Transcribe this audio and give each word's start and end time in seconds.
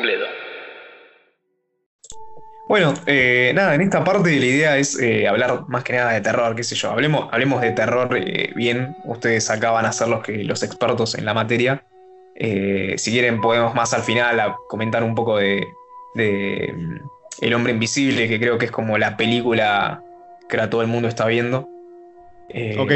completo. 0.00 0.24
Bueno, 2.68 2.94
eh, 3.06 3.50
nada, 3.54 3.74
en 3.74 3.80
esta 3.80 4.04
parte 4.04 4.30
la 4.30 4.46
idea 4.46 4.78
es 4.78 4.98
eh, 5.00 5.26
hablar 5.26 5.64
más 5.68 5.82
que 5.82 5.92
nada 5.92 6.12
de 6.12 6.20
terror, 6.20 6.54
qué 6.54 6.62
sé 6.62 6.76
yo. 6.76 6.90
Hablemos, 6.90 7.28
hablemos 7.32 7.60
de 7.60 7.72
terror 7.72 8.16
eh, 8.16 8.52
bien. 8.54 8.96
Ustedes 9.04 9.50
acá 9.50 9.72
van 9.72 9.86
a 9.86 9.92
ser 9.92 10.08
los, 10.08 10.22
que, 10.22 10.44
los 10.44 10.62
expertos 10.62 11.16
en 11.16 11.24
la 11.24 11.34
materia. 11.34 11.84
si 12.36 13.10
quieren, 13.10 13.40
podemos 13.40 13.74
más 13.74 13.92
al 13.92 14.02
final 14.02 14.54
comentar 14.68 15.02
un 15.02 15.16
poco 15.16 15.38
de, 15.38 15.66
de, 16.14 16.72
mm, 16.72 16.96
El 17.40 17.54
hombre 17.54 17.72
invisible, 17.72 18.28
que 18.28 18.38
creo 18.38 18.56
que 18.56 18.66
es 18.66 18.70
como 18.70 18.98
la 18.98 19.16
película 19.16 20.02
que 20.48 20.56
ahora 20.56 20.70
todo 20.70 20.82
el 20.82 20.88
mundo 20.88 21.08
está 21.08 21.26
viendo. 21.26 21.68
ok. 22.78 22.92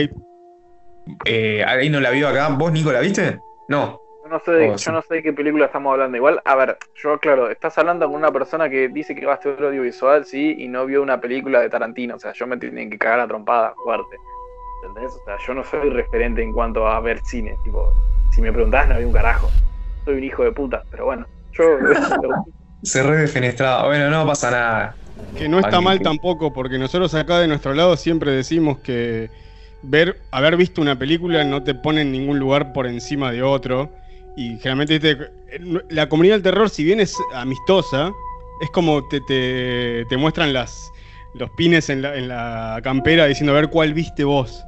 ¿Ahí 1.66 1.90
no 1.90 2.00
la 2.00 2.10
vio 2.10 2.28
acá? 2.28 2.48
¿Vos, 2.48 2.70
Nico, 2.70 2.92
la 2.92 3.00
viste? 3.00 3.40
No. 3.68 4.03
Yo 4.24 4.30
no, 4.30 4.40
sé 4.40 4.52
de, 4.52 4.70
oh, 4.70 4.76
yo 4.76 4.92
no 4.92 5.02
sé 5.02 5.16
de 5.16 5.22
qué 5.22 5.32
película 5.34 5.66
estamos 5.66 5.92
hablando. 5.92 6.16
Igual, 6.16 6.40
a 6.46 6.54
ver, 6.54 6.78
yo, 6.94 7.18
claro, 7.18 7.50
estás 7.50 7.76
hablando 7.76 8.06
con 8.06 8.14
una 8.14 8.32
persona 8.32 8.70
que 8.70 8.88
dice 8.88 9.14
que 9.14 9.26
va 9.26 9.32
a 9.32 9.34
estudiar 9.34 9.64
audiovisual, 9.64 10.24
sí, 10.24 10.56
y 10.60 10.66
no 10.66 10.86
vio 10.86 11.02
una 11.02 11.20
película 11.20 11.60
de 11.60 11.68
Tarantino. 11.68 12.16
O 12.16 12.18
sea, 12.18 12.32
yo 12.32 12.46
me 12.46 12.56
tienen 12.56 12.88
que 12.88 12.96
cagar 12.96 13.20
a 13.20 13.28
trompada 13.28 13.74
fuerte. 13.84 14.16
¿Entendés? 14.86 15.12
O 15.12 15.24
sea, 15.26 15.36
yo 15.46 15.52
no 15.52 15.62
soy 15.62 15.90
referente 15.90 16.42
en 16.42 16.54
cuanto 16.54 16.88
a 16.88 17.00
ver 17.00 17.20
cine. 17.24 17.54
Tipo, 17.64 17.92
si 18.30 18.40
me 18.40 18.50
preguntás, 18.50 18.88
no 18.88 18.96
vi 18.96 19.04
un 19.04 19.12
carajo. 19.12 19.50
Soy 20.06 20.14
un 20.14 20.24
hijo 20.24 20.42
de 20.42 20.52
puta, 20.52 20.82
pero 20.90 21.04
bueno, 21.04 21.26
yo. 21.52 21.64
Se 22.82 23.02
redefenestraba. 23.02 23.84
Bueno, 23.88 24.08
no 24.08 24.26
pasa 24.26 24.50
nada. 24.50 24.96
Que 25.36 25.50
no 25.50 25.58
está 25.58 25.82
mal 25.82 26.00
tampoco, 26.00 26.50
porque 26.50 26.78
nosotros 26.78 27.14
acá 27.14 27.40
de 27.40 27.46
nuestro 27.46 27.74
lado 27.74 27.94
siempre 27.98 28.30
decimos 28.30 28.78
que 28.78 29.28
ver, 29.82 30.16
haber 30.30 30.56
visto 30.56 30.80
una 30.80 30.98
película 30.98 31.44
no 31.44 31.62
te 31.62 31.74
pone 31.74 32.00
en 32.00 32.12
ningún 32.12 32.38
lugar 32.38 32.72
por 32.72 32.86
encima 32.86 33.30
de 33.30 33.42
otro 33.42 33.90
y 34.36 34.58
generalmente 34.58 35.16
la 35.90 36.08
comunidad 36.08 36.34
del 36.36 36.42
terror, 36.42 36.68
si 36.68 36.84
bien 36.84 37.00
es 37.00 37.16
amistosa, 37.34 38.12
es 38.60 38.70
como 38.70 39.06
te, 39.06 39.20
te, 39.20 40.16
muestran 40.16 40.52
las, 40.52 40.92
los 41.34 41.50
pines 41.50 41.88
en 41.90 42.02
la, 42.02 42.16
en 42.16 42.28
la, 42.28 42.80
campera 42.82 43.26
diciendo 43.26 43.52
a 43.52 43.56
ver 43.56 43.68
cuál 43.68 43.94
viste 43.94 44.24
vos. 44.24 44.64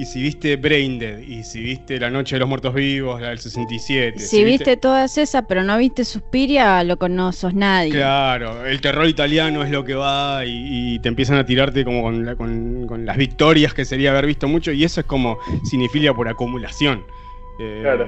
Y 0.00 0.04
si 0.04 0.22
viste 0.22 0.54
Braindead, 0.54 1.18
y 1.18 1.42
si 1.42 1.60
viste 1.60 1.98
La 1.98 2.08
Noche 2.08 2.36
de 2.36 2.40
los 2.40 2.48
Muertos 2.48 2.72
Vivos, 2.72 3.20
la 3.20 3.30
del 3.30 3.40
67. 3.40 4.20
Si, 4.20 4.44
viste... 4.44 4.76
todas 4.76 5.18
esas, 5.18 5.44
pero 5.48 5.64
no 5.64 5.76
viste 5.76 6.04
Suspiria, 6.04 6.84
lo 6.84 6.96
no 7.08 7.32
sos 7.32 7.52
nadie. 7.52 7.90
Claro, 7.90 8.64
el 8.64 8.80
terror 8.80 9.08
italiano 9.08 9.64
es 9.64 9.70
lo 9.70 9.84
que 9.84 9.96
va 9.96 10.44
y, 10.46 11.00
te 11.00 11.08
empiezan 11.08 11.38
a 11.38 11.44
tirarte 11.44 11.84
como 11.84 12.02
con, 12.02 12.36
con, 12.36 12.86
con, 12.86 13.06
las 13.06 13.16
victorias 13.16 13.74
que 13.74 13.84
sería 13.84 14.10
haber 14.10 14.26
visto 14.26 14.46
mucho, 14.46 14.70
y 14.70 14.84
eso 14.84 15.00
es 15.00 15.06
como 15.06 15.38
cinefilia 15.68 16.14
por 16.14 16.28
acumulación. 16.28 17.04
Eh, 17.58 17.80
claro 17.82 18.06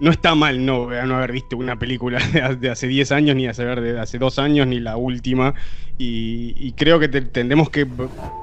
no 0.00 0.10
está 0.10 0.34
mal 0.34 0.64
no, 0.64 0.88
no 0.88 1.16
haber 1.16 1.32
visto 1.32 1.56
una 1.56 1.78
película 1.78 2.18
de, 2.60 2.70
hace 2.70 2.88
10 2.88 3.12
años, 3.12 3.36
ni 3.36 3.44
de 3.44 4.00
hace 4.00 4.18
dos 4.18 4.38
años, 4.38 4.66
ni 4.66 4.80
la 4.80 4.96
última. 4.96 5.54
Y, 6.02 6.72
creo 6.72 6.98
que 6.98 7.08
tendremos 7.08 7.68
que, 7.68 7.86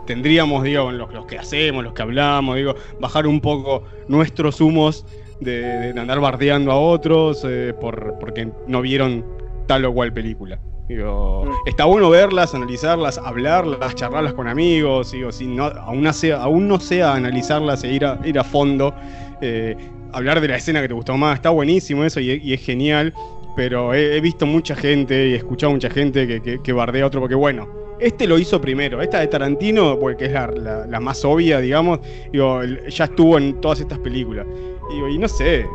tendríamos, 0.05 0.63
digo, 0.63 0.91
los, 0.91 1.11
los, 1.11 1.25
que 1.25 1.39
hacemos, 1.39 1.83
los 1.83 1.93
que 1.93 2.03
hablamos, 2.03 2.55
digo, 2.55 2.75
bajar 3.01 3.25
un 3.25 3.41
poco 3.41 3.83
nuestros 4.07 4.61
humos 4.61 5.07
de, 5.39 5.93
andar 5.97 6.19
bardeando 6.19 6.71
a 6.71 6.79
otros 6.79 7.43
eh, 7.49 7.73
por, 7.79 8.19
porque 8.19 8.47
no 8.67 8.81
vieron 8.81 9.25
tal 9.65 9.85
o 9.85 9.93
cual 9.93 10.13
película. 10.13 10.59
Digo, 10.87 11.45
mm. 11.45 11.67
está 11.67 11.85
bueno 11.85 12.11
verlas, 12.11 12.53
analizarlas, 12.53 13.17
hablarlas, 13.17 13.95
charlarlas 13.95 14.33
con 14.33 14.47
amigos, 14.47 15.11
digo, 15.11 15.31
si 15.31 15.47
no, 15.47 15.65
aún, 15.65 16.03
no 16.03 16.13
sea, 16.13 16.43
aún 16.43 16.67
no 16.67 16.79
sea 16.79 17.15
analizarlas 17.15 17.83
e 17.83 17.91
ir 17.91 18.05
a, 18.05 18.19
ir 18.23 18.37
a 18.37 18.43
fondo. 18.43 18.93
Eh, 19.41 19.75
hablar 20.13 20.41
de 20.41 20.47
la 20.47 20.57
escena 20.57 20.81
que 20.81 20.87
te 20.87 20.93
gustó 20.93 21.17
más, 21.17 21.35
está 21.35 21.49
buenísimo 21.49 22.03
eso 22.03 22.19
y, 22.19 22.53
es 22.53 22.61
genial, 22.61 23.13
pero 23.55 23.93
he, 23.93 24.19
visto 24.21 24.45
mucha 24.45 24.75
gente 24.75 25.29
y 25.29 25.33
he 25.33 25.37
escuchado 25.37 25.73
mucha 25.73 25.89
gente 25.89 26.41
que, 26.61 26.73
bardea 26.73 27.03
a 27.03 27.07
otro, 27.07 27.19
porque 27.19 27.35
bueno, 27.35 27.67
este 27.99 28.27
lo 28.27 28.37
hizo 28.37 28.61
primero, 28.61 29.01
esta 29.01 29.19
de 29.19 29.27
Tarantino, 29.27 29.97
porque 29.99 30.25
es 30.25 30.31
la, 30.31 30.99
más 30.99 31.23
obvia, 31.25 31.59
digamos, 31.59 31.99
digo, 32.31 32.63
ya 32.63 33.05
estuvo 33.05 33.37
en 33.37 33.59
todas 33.61 33.79
estas 33.79 33.99
películas. 33.99 34.45
y 34.91 35.17
no 35.17 35.27
sé, 35.27 35.65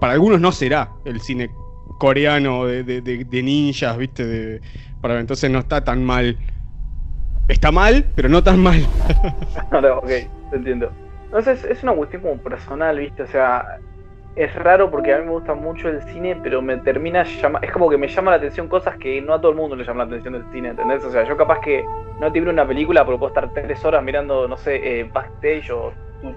para 0.00 0.12
algunos 0.14 0.40
no 0.40 0.52
será 0.52 0.92
el 1.04 1.20
cine 1.20 1.50
coreano 1.98 2.66
de, 2.66 3.42
ninjas, 3.42 3.96
¿viste? 3.96 4.26
De, 4.26 4.60
para, 5.00 5.20
entonces 5.20 5.50
no 5.50 5.58
está 5.58 5.84
tan 5.84 6.04
mal. 6.04 6.36
Está 7.48 7.70
mal, 7.70 8.04
pero 8.14 8.28
no 8.28 8.42
tan 8.42 8.60
mal. 8.60 8.82
ok, 9.70 10.08
te 10.08 10.56
entiendo. 10.56 10.90
Entonces 11.26 11.64
es 11.64 11.82
una 11.82 11.92
cuestión 11.92 12.22
como 12.22 12.38
personal, 12.38 12.98
¿viste? 12.98 13.22
O 13.22 13.26
sea, 13.26 13.78
es 14.36 14.54
raro 14.54 14.90
porque 14.90 15.14
a 15.14 15.18
mí 15.18 15.24
me 15.24 15.30
gusta 15.30 15.54
mucho 15.54 15.88
el 15.88 16.02
cine, 16.02 16.38
pero 16.42 16.60
me 16.60 16.76
termina 16.78 17.24
llama 17.24 17.58
es 17.62 17.72
como 17.72 17.88
que 17.88 17.96
me 17.96 18.06
llama 18.06 18.32
la 18.32 18.36
atención 18.36 18.68
cosas 18.68 18.96
que 18.98 19.20
no 19.22 19.32
a 19.32 19.40
todo 19.40 19.50
el 19.50 19.56
mundo 19.56 19.74
le 19.76 19.84
llama 19.84 20.04
la 20.04 20.10
atención 20.10 20.34
del 20.34 20.44
cine, 20.52 20.68
¿entendés? 20.70 21.02
O 21.04 21.10
sea, 21.10 21.24
yo 21.24 21.36
capaz 21.36 21.60
que 21.60 21.84
no 22.20 22.30
te 22.30 22.40
una 22.40 22.66
película, 22.66 23.04
pero 23.04 23.18
puedo 23.18 23.28
estar 23.28 23.50
tres 23.52 23.84
horas 23.84 24.02
mirando, 24.02 24.46
no 24.46 24.56
sé, 24.56 25.00
eh, 25.00 25.04
backstage 25.04 25.70
o... 25.70 25.92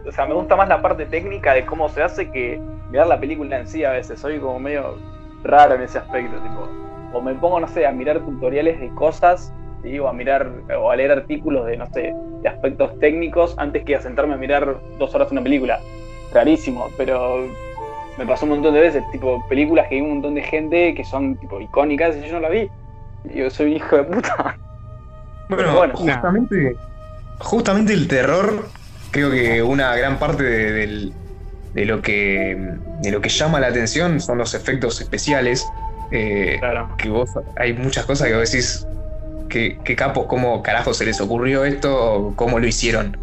O 0.06 0.12
sea, 0.12 0.26
me 0.26 0.34
gusta 0.34 0.56
más 0.56 0.68
la 0.68 0.82
parte 0.82 1.06
técnica 1.06 1.54
de 1.54 1.66
cómo 1.66 1.88
se 1.90 2.04
hace 2.04 2.30
que 2.32 2.62
mirar 2.90 3.08
la 3.08 3.20
película 3.20 3.60
en 3.60 3.66
sí 3.66 3.84
a 3.84 3.92
veces. 3.92 4.20
Soy 4.20 4.38
como 4.38 4.60
medio 4.60 4.98
raro 5.44 5.76
en 5.76 5.82
ese 5.82 5.98
aspecto, 5.98 6.38
tipo. 6.38 6.70
O 7.14 7.22
me 7.22 7.34
pongo, 7.36 7.60
no 7.60 7.68
sé, 7.68 7.88
a 7.88 7.92
mirar 7.92 8.20
tutoriales 8.20 8.80
de 8.80 8.90
cosas 8.90 9.54
o 10.02 10.08
a 10.08 10.14
mirar 10.14 10.50
o 10.78 10.92
a 10.92 10.96
leer 10.96 11.12
artículos 11.12 11.66
de, 11.66 11.78
no 11.78 11.86
sé, 11.94 12.14
de 12.42 12.50
aspectos 12.50 12.98
técnicos 13.00 13.56
antes 13.58 13.84
que 13.84 13.96
a 13.96 14.02
sentarme 14.02 14.34
a 14.34 14.38
mirar 14.38 14.78
dos 14.98 15.14
horas 15.16 15.32
una 15.32 15.42
película. 15.42 15.80
Rarísimo, 16.34 16.90
pero 16.98 17.48
me 18.18 18.26
pasó 18.26 18.46
un 18.46 18.52
montón 18.52 18.74
de 18.74 18.82
veces, 18.82 19.04
tipo 19.12 19.46
películas 19.48 19.88
que 19.88 19.96
hay 19.96 20.02
un 20.02 20.10
montón 20.10 20.36
de 20.36 20.44
gente 20.44 20.94
que 20.94 21.04
son 21.04 21.38
tipo 21.38 21.60
icónicas 21.60 22.16
y 22.18 22.28
yo 22.28 22.34
no 22.34 22.42
la 22.42 22.50
vi. 22.50 22.70
Yo 23.34 23.50
soy 23.50 23.68
un 23.68 23.74
hijo 23.74 23.96
de 23.96 24.04
puta. 24.04 24.58
Bueno, 25.50 25.96
justamente, 25.96 26.76
justamente 27.40 27.94
el 27.94 28.08
terror, 28.08 28.68
creo 29.10 29.32
que 29.32 29.64
una 29.64 29.96
gran 29.96 30.20
parte 30.20 30.44
de, 30.44 31.86
lo 31.86 32.02
que, 32.02 32.56
de 33.02 33.12
lo 33.12 33.20
que 33.20 33.30
llama 33.30 33.60
la 33.60 33.68
atención 33.68 34.20
son 34.20 34.38
los 34.38 34.54
efectos 34.54 35.02
especiales. 35.02 35.68
Eh, 36.12 36.58
claro. 36.60 36.90
Que 36.98 37.10
vos, 37.10 37.32
hay 37.58 37.74
muchas 37.74 38.06
cosas 38.06 38.28
que 38.28 38.36
vos 38.36 38.52
decís, 38.52 38.86
qué, 39.50 39.78
qué 39.84 39.96
capos, 39.96 40.28
cómo 40.28 40.62
carajo 40.64 40.94
se 40.94 41.06
les 41.06 41.20
ocurrió 41.20 41.66
esto, 41.66 42.34
cómo 42.36 42.60
lo 42.60 42.68
hicieron. 42.68 43.18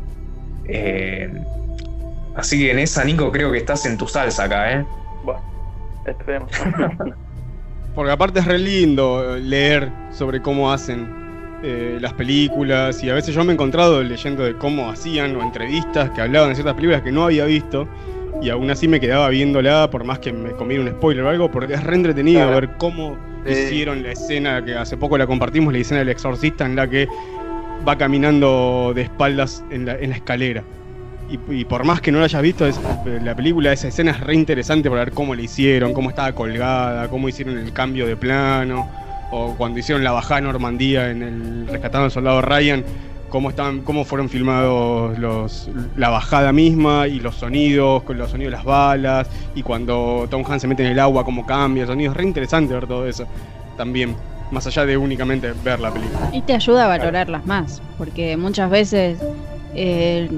Eh, 0.68 1.30
así 2.34 2.58
que 2.58 2.70
en 2.72 2.80
esa, 2.80 3.04
Nico, 3.04 3.30
creo 3.32 3.52
que 3.52 3.58
estás 3.58 3.86
en 3.86 3.96
tu 3.96 4.06
salsa 4.06 4.44
acá, 4.44 4.72
¿eh? 4.72 4.86
Bueno, 5.24 5.40
esperemos. 6.04 6.50
Porque 7.94 8.12
aparte 8.12 8.40
es 8.40 8.46
re 8.46 8.58
lindo 8.58 9.36
leer 9.38 9.90
sobre 10.10 10.42
cómo 10.42 10.70
hacen 10.70 11.08
eh, 11.62 11.96
las 12.00 12.12
películas 12.12 13.02
y 13.02 13.08
a 13.08 13.14
veces 13.14 13.34
yo 13.34 13.42
me 13.42 13.52
he 13.52 13.54
encontrado 13.54 14.02
leyendo 14.02 14.44
de 14.44 14.54
cómo 14.58 14.90
hacían 14.90 15.34
o 15.36 15.42
entrevistas 15.42 16.10
que 16.10 16.20
hablaban 16.20 16.50
de 16.50 16.56
ciertas 16.56 16.74
películas 16.74 17.00
que 17.02 17.10
no 17.12 17.24
había 17.24 17.46
visto 17.46 17.88
y 18.42 18.50
aún 18.50 18.70
así 18.70 18.86
me 18.88 19.00
quedaba 19.00 19.28
viéndola 19.28 19.90
por 19.90 20.04
más 20.04 20.18
que 20.18 20.32
me 20.32 20.50
comiera 20.52 20.82
un 20.82 20.90
spoiler 20.90 21.24
o 21.24 21.30
algo 21.30 21.50
porque 21.50 21.74
es 21.74 21.82
re 21.82 21.96
entretenido 21.96 22.48
ver 22.50 22.70
cómo 22.78 23.16
hicieron 23.48 24.02
la 24.02 24.12
escena 24.12 24.64
que 24.64 24.74
hace 24.74 24.96
poco 24.96 25.16
la 25.16 25.26
compartimos, 25.26 25.72
la 25.72 25.78
escena 25.78 26.00
del 26.00 26.08
exorcista 26.10 26.64
en 26.64 26.76
la 26.76 26.88
que 26.88 27.08
va 27.86 27.96
caminando 27.96 28.92
de 28.94 29.02
espaldas 29.02 29.62
en 29.70 29.86
la, 29.86 29.94
escalera. 29.94 30.64
Y, 31.28 31.64
por 31.64 31.84
más 31.84 32.00
que 32.00 32.12
no 32.12 32.18
lo 32.18 32.24
hayas 32.24 32.40
visto, 32.40 32.68
la 33.24 33.34
película, 33.34 33.72
esa 33.72 33.88
escena 33.88 34.12
es 34.12 34.20
re 34.20 34.34
interesante 34.34 34.88
para 34.88 35.04
ver 35.04 35.12
cómo 35.12 35.34
la 35.34 35.42
hicieron, 35.42 35.92
cómo 35.92 36.10
estaba 36.10 36.32
colgada, 36.32 37.08
cómo 37.08 37.28
hicieron 37.28 37.58
el 37.58 37.72
cambio 37.72 38.06
de 38.06 38.16
plano, 38.16 38.88
o 39.32 39.56
cuando 39.56 39.80
hicieron 39.80 40.04
la 40.04 40.12
bajada 40.12 40.38
a 40.38 40.40
Normandía 40.42 41.10
en 41.10 41.22
el 41.22 41.66
Rescatando 41.66 42.04
al 42.04 42.10
Soldado 42.12 42.42
Ryan, 42.42 42.84
cómo, 43.28 43.50
estaban, 43.50 43.80
cómo 43.80 44.04
fueron 44.04 44.28
filmados 44.28 45.18
los, 45.18 45.68
la 45.96 46.08
bajada 46.08 46.52
misma 46.52 47.08
y 47.08 47.20
los 47.20 47.36
sonidos, 47.36 48.02
con 48.02 48.18
los 48.18 48.30
sonidos 48.30 48.52
de 48.52 48.56
las 48.56 48.64
balas, 48.64 49.28
y 49.54 49.62
cuando 49.62 50.26
Tom 50.30 50.44
Hanks 50.46 50.62
se 50.62 50.68
mete 50.68 50.84
en 50.84 50.92
el 50.92 50.98
agua, 50.98 51.24
cómo 51.24 51.44
cambia 51.46 51.82
el 51.82 51.88
sonido. 51.88 52.12
Es 52.12 52.16
re 52.16 52.24
interesante 52.24 52.74
ver 52.74 52.86
todo 52.86 53.06
eso 53.06 53.26
también, 53.76 54.14
más 54.50 54.66
allá 54.66 54.86
de 54.86 54.96
únicamente 54.96 55.52
ver 55.64 55.80
la 55.80 55.92
película. 55.92 56.30
Y 56.32 56.42
te 56.42 56.54
ayuda 56.54 56.84
a 56.84 56.88
valorarlas 56.88 57.46
más, 57.46 57.82
porque 57.98 58.36
muchas 58.36 58.70
veces 58.70 59.18
eh, 59.74 60.28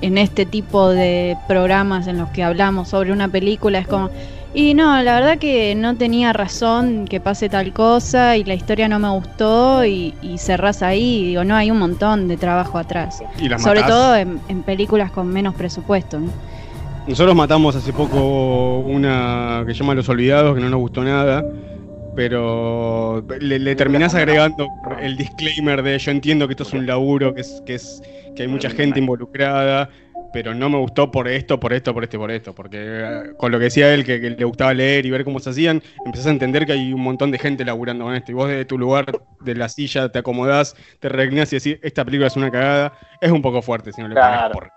en 0.00 0.18
este 0.18 0.46
tipo 0.46 0.88
de 0.88 1.36
programas 1.46 2.06
en 2.06 2.18
los 2.18 2.28
que 2.30 2.42
hablamos 2.42 2.88
sobre 2.88 3.12
una 3.12 3.28
película 3.28 3.78
es 3.78 3.86
como 3.86 4.10
y 4.52 4.74
no, 4.74 5.00
la 5.02 5.14
verdad 5.14 5.38
que 5.38 5.74
no 5.76 5.96
tenía 5.96 6.32
razón 6.32 7.06
que 7.06 7.20
pase 7.20 7.48
tal 7.48 7.72
cosa 7.72 8.36
y 8.36 8.44
la 8.44 8.54
historia 8.54 8.88
no 8.88 8.98
me 8.98 9.08
gustó 9.10 9.84
y, 9.84 10.14
y 10.22 10.38
cerrás 10.38 10.82
ahí. 10.82 11.26
digo, 11.26 11.44
no, 11.44 11.54
hay 11.54 11.70
un 11.70 11.78
montón 11.78 12.26
de 12.26 12.36
trabajo 12.36 12.76
atrás. 12.76 13.22
Sobre 13.58 13.82
todo 13.84 14.16
en, 14.16 14.40
películas 14.64 15.12
con 15.12 15.28
menos 15.28 15.54
presupuesto. 15.54 16.20
Nosotros 17.06 17.34
matamos 17.34 17.76
hace 17.76 17.92
poco 17.92 18.80
una 18.80 19.62
que 19.66 19.72
se 19.72 19.80
llama 19.80 19.94
Los 19.94 20.08
Olvidados, 20.08 20.54
que 20.54 20.60
no 20.60 20.68
nos 20.68 20.80
gustó 20.80 21.02
nada, 21.04 21.44
pero 22.16 23.24
le, 23.40 23.74
terminás 23.76 24.14
agregando 24.14 24.68
el 25.00 25.16
disclaimer 25.16 25.82
de 25.82 25.98
yo 25.98 26.10
entiendo 26.10 26.46
que 26.48 26.54
esto 26.54 26.64
es 26.64 26.72
un 26.72 26.86
laburo, 26.86 27.34
que, 27.34 27.40
es, 27.40 27.62
que, 27.64 27.76
es, 27.76 28.02
que 28.34 28.42
hay 28.42 28.48
mucha 28.48 28.68
gente 28.68 28.98
involucrada, 28.98 29.88
pero 30.32 30.54
no 30.54 30.68
me 30.68 30.78
gustó 30.78 31.10
por 31.10 31.28
esto, 31.28 31.58
por 31.58 31.72
esto, 31.72 31.92
por 31.92 32.04
esto, 32.04 32.18
por 32.18 32.30
esto. 32.30 32.54
Porque 32.54 32.78
eh, 32.80 33.22
con 33.36 33.52
lo 33.52 33.58
que 33.58 33.64
decía 33.64 33.92
él, 33.92 34.04
que, 34.04 34.18
le 34.18 34.44
gustaba 34.44 34.74
leer 34.74 35.06
y 35.06 35.10
ver 35.10 35.24
cómo 35.24 35.38
se 35.40 35.50
hacían, 35.50 35.82
empezás 36.04 36.28
a 36.28 36.30
entender 36.30 36.66
que 36.66 36.72
hay 36.72 36.92
un 36.92 37.02
montón 37.02 37.30
de 37.30 37.38
gente 37.38 37.64
laburando 37.64 38.04
con 38.04 38.14
esto. 38.14 38.32
Y 38.32 38.34
vos 38.34 38.48
desde 38.48 38.64
tu 38.64 38.78
lugar, 38.78 39.06
de 39.40 39.54
la 39.54 39.68
silla, 39.68 40.10
te 40.10 40.18
acomodás, 40.18 40.76
te 41.00 41.08
regnas 41.08 41.52
y 41.52 41.56
decís, 41.56 41.78
esta 41.82 42.04
película 42.04 42.28
es 42.28 42.36
una 42.36 42.50
cagada. 42.50 42.92
Es 43.20 43.30
un 43.30 43.42
poco 43.42 43.62
fuerte 43.62 43.92
si 43.92 44.00
no 44.00 44.08
le 44.08 44.14
claro. 44.14 44.54
por. 44.54 44.70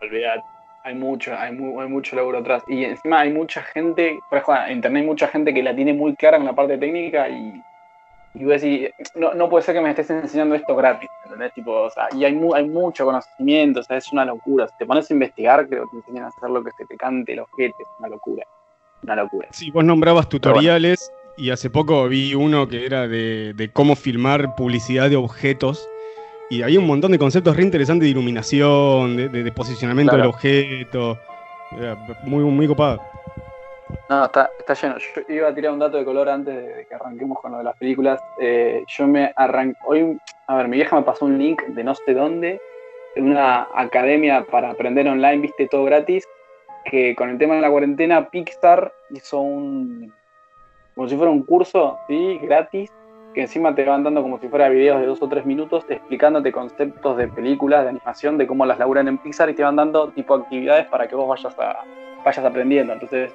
Olvidate. 0.00 0.42
Hay 0.84 0.94
mucho, 0.94 1.34
hay, 1.36 1.50
hay, 1.50 1.88
mucho 1.88 2.16
laburo 2.16 2.38
atrás. 2.38 2.62
Y 2.68 2.84
encima 2.84 3.20
hay 3.20 3.32
mucha 3.32 3.62
gente, 3.62 4.18
por 4.30 4.38
ejemplo, 4.38 4.64
en 4.66 4.72
internet 4.72 5.00
hay 5.02 5.06
mucha 5.06 5.28
gente 5.28 5.52
que 5.52 5.62
la 5.62 5.74
tiene 5.74 5.92
muy 5.92 6.14
clara 6.16 6.36
en 6.36 6.44
la 6.44 6.54
parte 6.54 6.78
técnica 6.78 7.28
y 7.28 7.62
y 8.38 8.44
vos 8.44 8.60
decís, 8.60 8.90
no, 9.16 9.34
no 9.34 9.48
puede 9.48 9.64
ser 9.64 9.74
que 9.74 9.80
me 9.80 9.90
estés 9.90 10.08
enseñando 10.10 10.54
esto 10.54 10.76
gratis, 10.76 11.10
¿entendés? 11.24 11.52
Tipo, 11.54 11.72
o 11.72 11.90
sea, 11.90 12.08
y 12.16 12.24
hay, 12.24 12.38
hay 12.54 12.68
mucho 12.68 13.04
conocimiento, 13.04 13.80
o 13.80 13.82
sea, 13.82 13.96
es 13.96 14.12
una 14.12 14.24
locura. 14.24 14.68
Si 14.68 14.74
te 14.78 14.86
pones 14.86 15.10
a 15.10 15.12
investigar, 15.12 15.68
creo 15.68 15.84
que 15.84 15.90
te 15.90 15.96
enseñan 15.96 16.24
a 16.24 16.28
hacer 16.28 16.48
lo 16.48 16.62
que 16.62 16.70
se 16.78 16.86
te 16.86 16.96
cante 16.96 17.34
los 17.34 17.48
ojete, 17.52 17.74
es 17.80 17.88
una 17.98 18.08
locura. 18.08 18.44
Una 19.02 19.16
locura. 19.16 19.48
Sí, 19.50 19.70
vos 19.72 19.84
nombrabas 19.84 20.28
tutoriales 20.28 21.12
y 21.36 21.50
hace 21.50 21.68
poco 21.68 22.08
vi 22.08 22.34
uno 22.34 22.68
que 22.68 22.86
era 22.86 23.08
de, 23.08 23.54
de, 23.54 23.72
cómo 23.72 23.96
filmar 23.96 24.54
publicidad 24.54 25.10
de 25.10 25.16
objetos. 25.16 25.88
Y 26.50 26.62
había 26.62 26.78
un 26.78 26.86
montón 26.86 27.12
de 27.12 27.18
conceptos 27.18 27.56
re 27.56 27.62
interesantes 27.62 28.06
de 28.06 28.10
iluminación, 28.10 29.16
de, 29.16 29.28
de, 29.28 29.52
posicionamiento 29.52 30.16
del 30.16 30.26
objeto. 30.26 31.18
muy, 32.24 32.44
muy 32.44 32.66
copado. 32.68 33.02
No, 34.08 34.24
está, 34.24 34.50
está 34.58 34.74
lleno. 34.74 34.96
Yo 34.98 35.22
iba 35.34 35.48
a 35.48 35.54
tirar 35.54 35.72
un 35.72 35.78
dato 35.78 35.98
de 35.98 36.04
color 36.04 36.28
antes 36.28 36.54
de, 36.54 36.86
que 36.86 36.94
arranquemos 36.94 37.38
con 37.40 37.52
lo 37.52 37.58
de 37.58 37.64
las 37.64 37.76
películas. 37.76 38.20
Eh, 38.40 38.84
yo 38.86 39.06
me 39.06 39.32
arranqué. 39.36 39.78
Hoy, 39.84 40.18
a 40.46 40.56
ver, 40.56 40.68
mi 40.68 40.76
vieja 40.76 40.96
me 40.96 41.02
pasó 41.02 41.26
un 41.26 41.38
link 41.38 41.62
de 41.62 41.84
no 41.84 41.94
sé 41.94 42.14
dónde, 42.14 42.60
en 43.14 43.30
una 43.30 43.68
academia 43.74 44.44
para 44.50 44.70
aprender 44.70 45.06
online, 45.08 45.38
viste, 45.38 45.66
todo 45.66 45.84
gratis. 45.84 46.24
Que 46.84 47.14
con 47.14 47.28
el 47.28 47.38
tema 47.38 47.56
de 47.56 47.60
la 47.60 47.70
cuarentena, 47.70 48.30
Pixar 48.30 48.92
hizo 49.10 49.40
un. 49.40 50.12
como 50.94 51.08
si 51.08 51.16
fuera 51.16 51.30
un 51.30 51.42
curso, 51.42 51.98
¿sí? 52.08 52.38
Gratis. 52.42 52.90
Que 53.34 53.42
encima 53.42 53.74
te 53.74 53.84
van 53.84 54.04
dando 54.04 54.22
como 54.22 54.38
si 54.38 54.48
fuera 54.48 54.70
videos 54.70 55.00
de 55.00 55.06
dos 55.06 55.20
o 55.20 55.28
tres 55.28 55.44
minutos 55.44 55.84
explicándote 55.88 56.50
conceptos 56.50 57.18
de 57.18 57.28
películas, 57.28 57.82
de 57.82 57.90
animación, 57.90 58.38
de 58.38 58.46
cómo 58.46 58.64
las 58.64 58.78
laburan 58.78 59.06
en 59.06 59.18
Pixar 59.18 59.50
y 59.50 59.54
te 59.54 59.62
van 59.62 59.76
dando 59.76 60.08
tipo 60.08 60.34
actividades 60.34 60.86
para 60.86 61.06
que 61.06 61.14
vos 61.14 61.28
vayas 61.28 61.54
a, 61.58 61.84
vayas 62.24 62.44
aprendiendo. 62.44 62.94
Entonces 62.94 63.32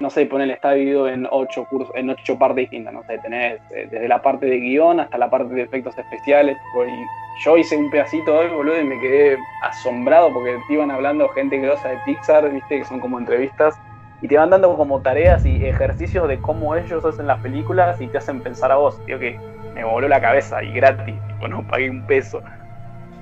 no 0.00 0.10
sé, 0.10 0.26
ponele, 0.26 0.54
está 0.54 0.72
dividido 0.72 1.08
en 1.08 1.26
ocho 1.30 1.64
cursos, 1.70 1.94
en 1.94 2.10
ocho 2.10 2.38
partes 2.38 2.62
distintas, 2.62 2.92
no 2.92 3.02
sé, 3.04 3.18
tenés 3.18 3.60
eh, 3.70 3.88
desde 3.90 4.08
la 4.08 4.20
parte 4.20 4.46
de 4.46 4.58
guion 4.58 5.00
hasta 5.00 5.16
la 5.18 5.30
parte 5.30 5.54
de 5.54 5.62
efectos 5.62 5.96
especiales, 5.96 6.56
y 6.86 7.44
yo 7.44 7.56
hice 7.56 7.76
un 7.76 7.90
pedacito 7.90 8.36
hoy, 8.36 8.48
boludo, 8.48 8.80
y 8.80 8.84
me 8.84 9.00
quedé 9.00 9.38
asombrado 9.62 10.32
porque 10.32 10.58
te 10.66 10.74
iban 10.74 10.90
hablando 10.90 11.28
gente 11.30 11.58
grosa 11.58 11.88
de 11.88 11.98
Pixar, 12.04 12.50
viste, 12.50 12.78
que 12.78 12.84
son 12.84 13.00
como 13.00 13.18
entrevistas, 13.18 13.74
y 14.20 14.28
te 14.28 14.36
van 14.36 14.50
dando 14.50 14.76
como 14.76 15.00
tareas 15.00 15.44
y 15.46 15.64
ejercicios 15.64 16.28
de 16.28 16.38
cómo 16.40 16.74
ellos 16.76 17.04
hacen 17.04 17.26
las 17.26 17.40
películas 17.40 18.00
y 18.00 18.06
te 18.08 18.18
hacen 18.18 18.40
pensar 18.40 18.70
a 18.70 18.76
vos, 18.76 18.96
tío, 19.04 19.18
que 19.18 19.36
me 19.74 19.84
voló 19.84 20.08
la 20.08 20.20
cabeza 20.20 20.62
y 20.62 20.72
gratis, 20.72 21.14
bueno, 21.40 21.64
pagué 21.68 21.90
un 21.90 22.04
peso. 22.06 22.42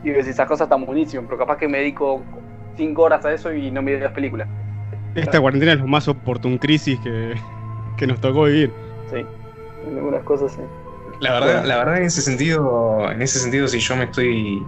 Y 0.03 0.11
esas 0.11 0.47
cosas 0.47 0.67
están 0.67 0.85
buenísimas, 0.85 1.27
pero 1.27 1.39
capaz 1.39 1.59
que 1.59 1.69
me 1.69 1.79
dedico 1.79 2.23
cinco 2.77 3.03
horas 3.03 3.25
a 3.25 3.33
eso 3.33 3.53
y 3.53 3.71
no 3.71 3.83
me 3.83 3.99
las 3.99 4.13
películas. 4.13 4.49
Esta 5.15 5.41
cuarentena 5.41 5.73
es 5.73 5.81
lo 5.81 5.87
más 5.87 6.07
oportun 6.09 6.59
crisis 6.59 6.99
que, 7.01 7.35
que 7.97 8.07
nos 8.07 8.21
tocó 8.21 8.45
vivir. 8.45 8.73
Sí, 9.11 9.25
en 9.87 9.97
algunas 9.97 10.23
cosas 10.25 10.53
sí. 10.53 10.61
La 11.21 11.35
verdad, 11.35 11.65
la 11.67 11.77
verdad 11.77 11.99
en 11.99 12.05
ese 12.05 12.23
sentido, 12.23 13.11
en 13.11 13.21
ese 13.21 13.39
sentido 13.39 13.69
sí 13.69 13.79
yo 13.79 13.97
me 13.97 14.05
estoy. 14.05 14.65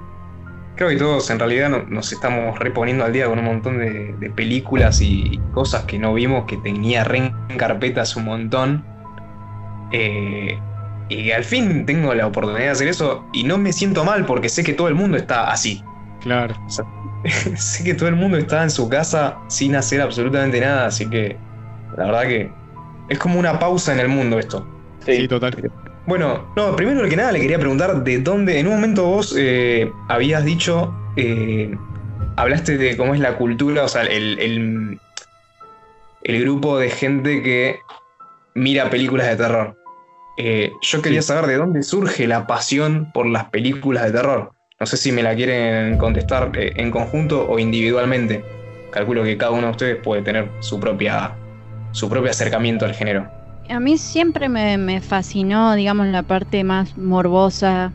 Creo 0.77 0.91
que 0.91 0.97
todos 0.97 1.31
en 1.31 1.39
realidad 1.39 1.71
nos 1.89 2.13
estamos 2.13 2.59
reponiendo 2.59 3.05
al 3.05 3.13
día 3.13 3.27
con 3.27 3.39
un 3.39 3.45
montón 3.45 3.79
de, 3.79 4.31
películas 4.35 5.01
y 5.01 5.41
cosas 5.53 5.85
que 5.85 5.99
no 5.99 6.15
vimos, 6.15 6.45
que 6.47 6.57
tenía 6.59 7.05
re 7.05 7.33
en 7.49 7.57
carpetas 7.57 8.17
un 8.17 8.25
montón. 8.25 8.85
Eh, 9.93 10.59
y 11.09 11.31
al 11.31 11.45
fin 11.45 11.85
tengo 11.85 12.15
la 12.15 12.27
oportunidad 12.27 12.65
de 12.65 12.71
hacer 12.71 12.89
eso 12.89 13.25
y 13.33 13.45
no 13.45 13.59
me 13.59 13.73
siento 13.73 14.05
mal 14.05 14.25
porque 14.25 14.49
sé 14.49 14.65
que 14.65 14.73
todo 14.73 14.89
el 14.89 14.95
mundo 14.95 15.17
está 15.17 15.51
así. 15.51 15.83
Claro. 16.23 16.55
sé 17.57 17.85
que 17.85 17.95
todo 17.95 18.09
el 18.09 18.17
mundo 18.17 18.37
está 18.37 18.63
en 18.63 18.71
su 18.71 18.89
casa 18.89 19.39
sin 19.49 19.77
hacer 19.77 20.01
absolutamente 20.01 20.61
nada, 20.61 20.87
así 20.87 21.09
que 21.09 21.37
la 21.97 22.07
verdad 22.07 22.23
que 22.23 22.51
es 23.09 23.19
como 23.19 23.39
una 23.39 23.59
pausa 23.59 23.93
en 23.93 24.01
el 24.01 24.09
mundo 24.09 24.39
esto. 24.39 24.67
Sí, 25.05 25.27
total. 25.29 25.71
Bueno, 26.07 26.53
no, 26.57 26.75
primero 26.75 27.09
que 27.09 27.17
nada 27.17 27.33
le 27.33 27.41
quería 27.41 27.59
preguntar 27.59 28.03
de 28.03 28.19
dónde, 28.19 28.59
en 28.59 28.67
un 28.67 28.75
momento 28.75 29.05
vos 29.05 29.35
eh, 29.39 29.91
habías 30.09 30.45
dicho, 30.45 30.95
eh, 31.17 31.77
hablaste 32.37 32.77
de 32.77 32.97
cómo 32.97 33.15
es 33.15 33.21
la 33.21 33.37
cultura, 33.37 33.85
o 33.85 33.89
sea, 33.89 34.03
el, 34.03 34.39
el, 34.39 35.01
el 36.25 36.43
grupo 36.43 36.79
de 36.79 36.91
gente 36.91 37.43
que 37.43 37.77
mira 38.55 38.91
películas 38.91 39.29
de 39.29 39.37
terror. 39.37 39.77
Eh, 40.39 40.73
yo 40.81 41.03
quería 41.03 41.23
saber 41.23 41.47
de 41.47 41.57
dónde 41.57 41.83
surge 41.83 42.27
la 42.27 42.47
pasión 42.47 43.11
por 43.13 43.27
las 43.27 43.45
películas 43.51 44.05
de 44.05 44.13
terror. 44.13 44.53
No 44.83 44.87
sé 44.87 44.97
si 44.97 45.13
me 45.13 45.23
la 45.23 45.37
quieren 45.37 45.97
contestar 45.97 46.51
eh, 46.59 46.73
en 46.75 46.91
conjunto 46.91 47.49
o 47.49 47.61
individualmente. 47.61 48.45
Calculo 48.91 49.23
que 49.23 49.37
cada 49.37 49.53
uno 49.53 49.69
de 49.69 49.71
ustedes 49.71 49.97
puede 50.03 50.23
tener 50.23 50.49
su 50.59 50.81
propia 50.81 51.37
su 51.93 52.09
propio 52.09 52.33
acercamiento 52.33 52.85
al 52.85 52.93
género. 52.93 53.31
A 53.71 53.79
mí 53.79 53.97
siempre 53.97 54.49
me, 54.49 55.01
fascinó, 55.01 55.77
digamos, 55.77 56.09
la 56.09 56.25
parte 56.25 56.65
más 56.65 56.99
morbosa, 56.99 57.93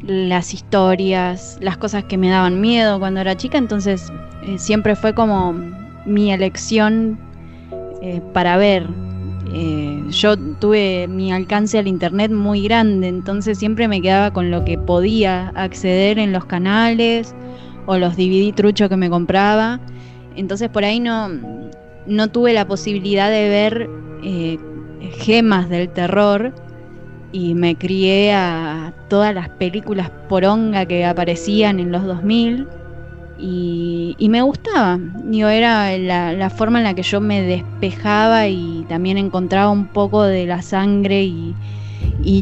las 0.00 0.54
historias, 0.54 1.58
las 1.60 1.76
cosas 1.76 2.04
que 2.04 2.16
me 2.16 2.30
daban 2.30 2.60
miedo 2.60 3.00
cuando 3.00 3.18
era 3.18 3.36
chica, 3.36 3.58
entonces 3.58 4.12
eh, 4.46 4.60
siempre 4.60 4.94
fue 4.94 5.12
como 5.12 5.54
mi 6.04 6.32
elección 6.32 7.18
eh, 8.00 8.22
para 8.32 8.56
ver. 8.56 8.86
Eh, 9.58 10.04
yo 10.10 10.36
tuve 10.36 11.08
mi 11.08 11.32
alcance 11.32 11.78
al 11.78 11.88
internet 11.88 12.30
muy 12.30 12.64
grande, 12.64 13.08
entonces 13.08 13.56
siempre 13.56 13.88
me 13.88 14.02
quedaba 14.02 14.30
con 14.30 14.50
lo 14.50 14.66
que 14.66 14.76
podía 14.76 15.48
acceder 15.54 16.18
en 16.18 16.30
los 16.30 16.44
canales 16.44 17.34
o 17.86 17.96
los 17.96 18.16
DVD 18.16 18.54
truchos 18.54 18.90
que 18.90 18.98
me 18.98 19.08
compraba. 19.08 19.80
Entonces 20.36 20.68
por 20.68 20.84
ahí 20.84 21.00
no, 21.00 21.30
no 22.06 22.28
tuve 22.28 22.52
la 22.52 22.66
posibilidad 22.68 23.30
de 23.30 23.48
ver 23.48 23.90
eh, 24.22 24.58
gemas 25.20 25.70
del 25.70 25.88
terror 25.88 26.52
y 27.32 27.54
me 27.54 27.76
crié 27.76 28.34
a 28.34 28.92
todas 29.08 29.34
las 29.34 29.48
películas 29.48 30.10
poronga 30.28 30.84
que 30.84 31.06
aparecían 31.06 31.80
en 31.80 31.92
los 31.92 32.04
2000 32.04 32.68
y, 33.38 34.28
me 34.30 34.42
gustaba. 34.42 34.98
Digo, 35.24 35.48
era 35.48 35.96
la, 35.98 36.50
forma 36.50 36.78
en 36.78 36.84
la 36.84 36.94
que 36.94 37.02
yo 37.02 37.20
me 37.20 37.42
despejaba 37.42 38.48
y 38.48 38.84
también 38.88 39.18
encontraba 39.18 39.70
un 39.70 39.86
poco 39.86 40.22
de 40.22 40.46
la 40.46 40.62
sangre 40.62 41.24
y, 41.24 41.54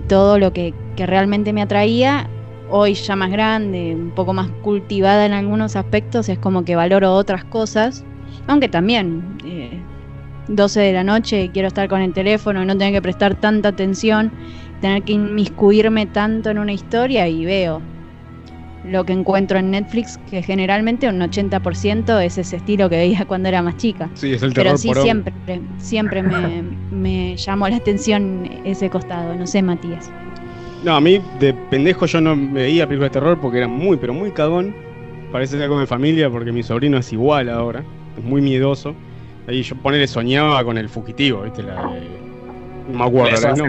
todo 0.08 0.38
lo 0.38 0.52
que, 0.52 0.74
realmente 0.96 1.52
me 1.52 1.62
atraía. 1.62 2.28
Hoy 2.70 2.94
ya 2.94 3.14
más 3.14 3.30
grande, 3.30 3.94
un 3.94 4.12
poco 4.12 4.32
más 4.32 4.48
cultivada 4.62 5.26
en 5.26 5.32
algunos 5.32 5.76
aspectos, 5.76 6.28
es 6.28 6.38
como 6.38 6.64
que 6.64 6.76
valoro 6.76 7.12
otras 7.12 7.44
cosas. 7.44 8.04
Aunque 8.46 8.68
también, 8.68 9.22
12 10.48 10.80
eh, 10.80 10.86
de 10.86 10.92
la 10.92 11.04
noche, 11.04 11.50
quiero 11.52 11.68
estar 11.68 11.88
con 11.88 12.00
el 12.00 12.12
teléfono 12.12 12.62
y 12.62 12.66
no 12.66 12.76
tener 12.76 12.92
que 12.92 13.02
prestar 13.02 13.34
tanta 13.34 13.70
atención, 13.70 14.32
tener 14.80 15.02
que 15.02 15.12
inmiscuirme 15.12 16.06
tanto 16.06 16.50
en 16.50 16.58
una 16.58 16.72
historia 16.72 17.28
y 17.28 17.44
veo 17.44 17.82
lo 18.84 19.04
que 19.04 19.12
encuentro 19.12 19.58
en 19.58 19.70
Netflix, 19.70 20.18
que 20.30 20.42
generalmente 20.42 21.08
un 21.08 21.20
80% 21.20 22.22
es 22.22 22.38
ese 22.38 22.56
estilo 22.56 22.88
que 22.88 22.96
veía 22.96 23.24
cuando 23.28 23.48
era 23.48 23.62
más 23.62 23.76
chica. 23.76 24.10
Sí, 24.14 24.32
es 24.32 24.42
el 24.42 24.52
terror 24.52 24.78
Pero 24.80 24.96
sí, 24.96 25.02
siempre, 25.02 25.32
siempre 25.78 26.22
me, 26.22 26.62
me, 26.90 27.36
llamó 27.36 27.68
la 27.68 27.76
atención 27.76 28.48
ese 28.64 28.90
costado. 28.90 29.34
No 29.34 29.46
sé, 29.46 29.62
Matías. 29.62 30.10
No, 30.84 30.96
a 30.96 31.00
mí 31.00 31.20
de 31.40 31.54
pendejo 31.54 32.06
yo 32.06 32.20
no 32.20 32.36
veía 32.36 32.86
películas 32.86 33.10
de 33.10 33.20
terror 33.20 33.38
porque 33.40 33.58
era 33.58 33.68
muy, 33.68 33.96
pero 33.96 34.12
muy 34.12 34.30
cagón. 34.32 34.74
Parece 35.32 35.60
algo 35.62 35.80
de 35.80 35.86
familia 35.86 36.30
porque 36.30 36.52
mi 36.52 36.62
sobrino 36.62 36.98
es 36.98 37.12
igual 37.12 37.48
ahora. 37.48 37.82
Es 38.16 38.22
muy 38.22 38.42
miedoso. 38.42 38.94
Ahí 39.48 39.62
yo 39.62 39.76
ponele 39.76 40.06
soñaba 40.06 40.62
con 40.64 40.78
el 40.78 40.88
fugitivo, 40.88 41.42
¿viste? 41.42 41.62
La 41.62 41.90
No 42.88 42.98
me 42.98 43.04
acuerdo 43.04 43.64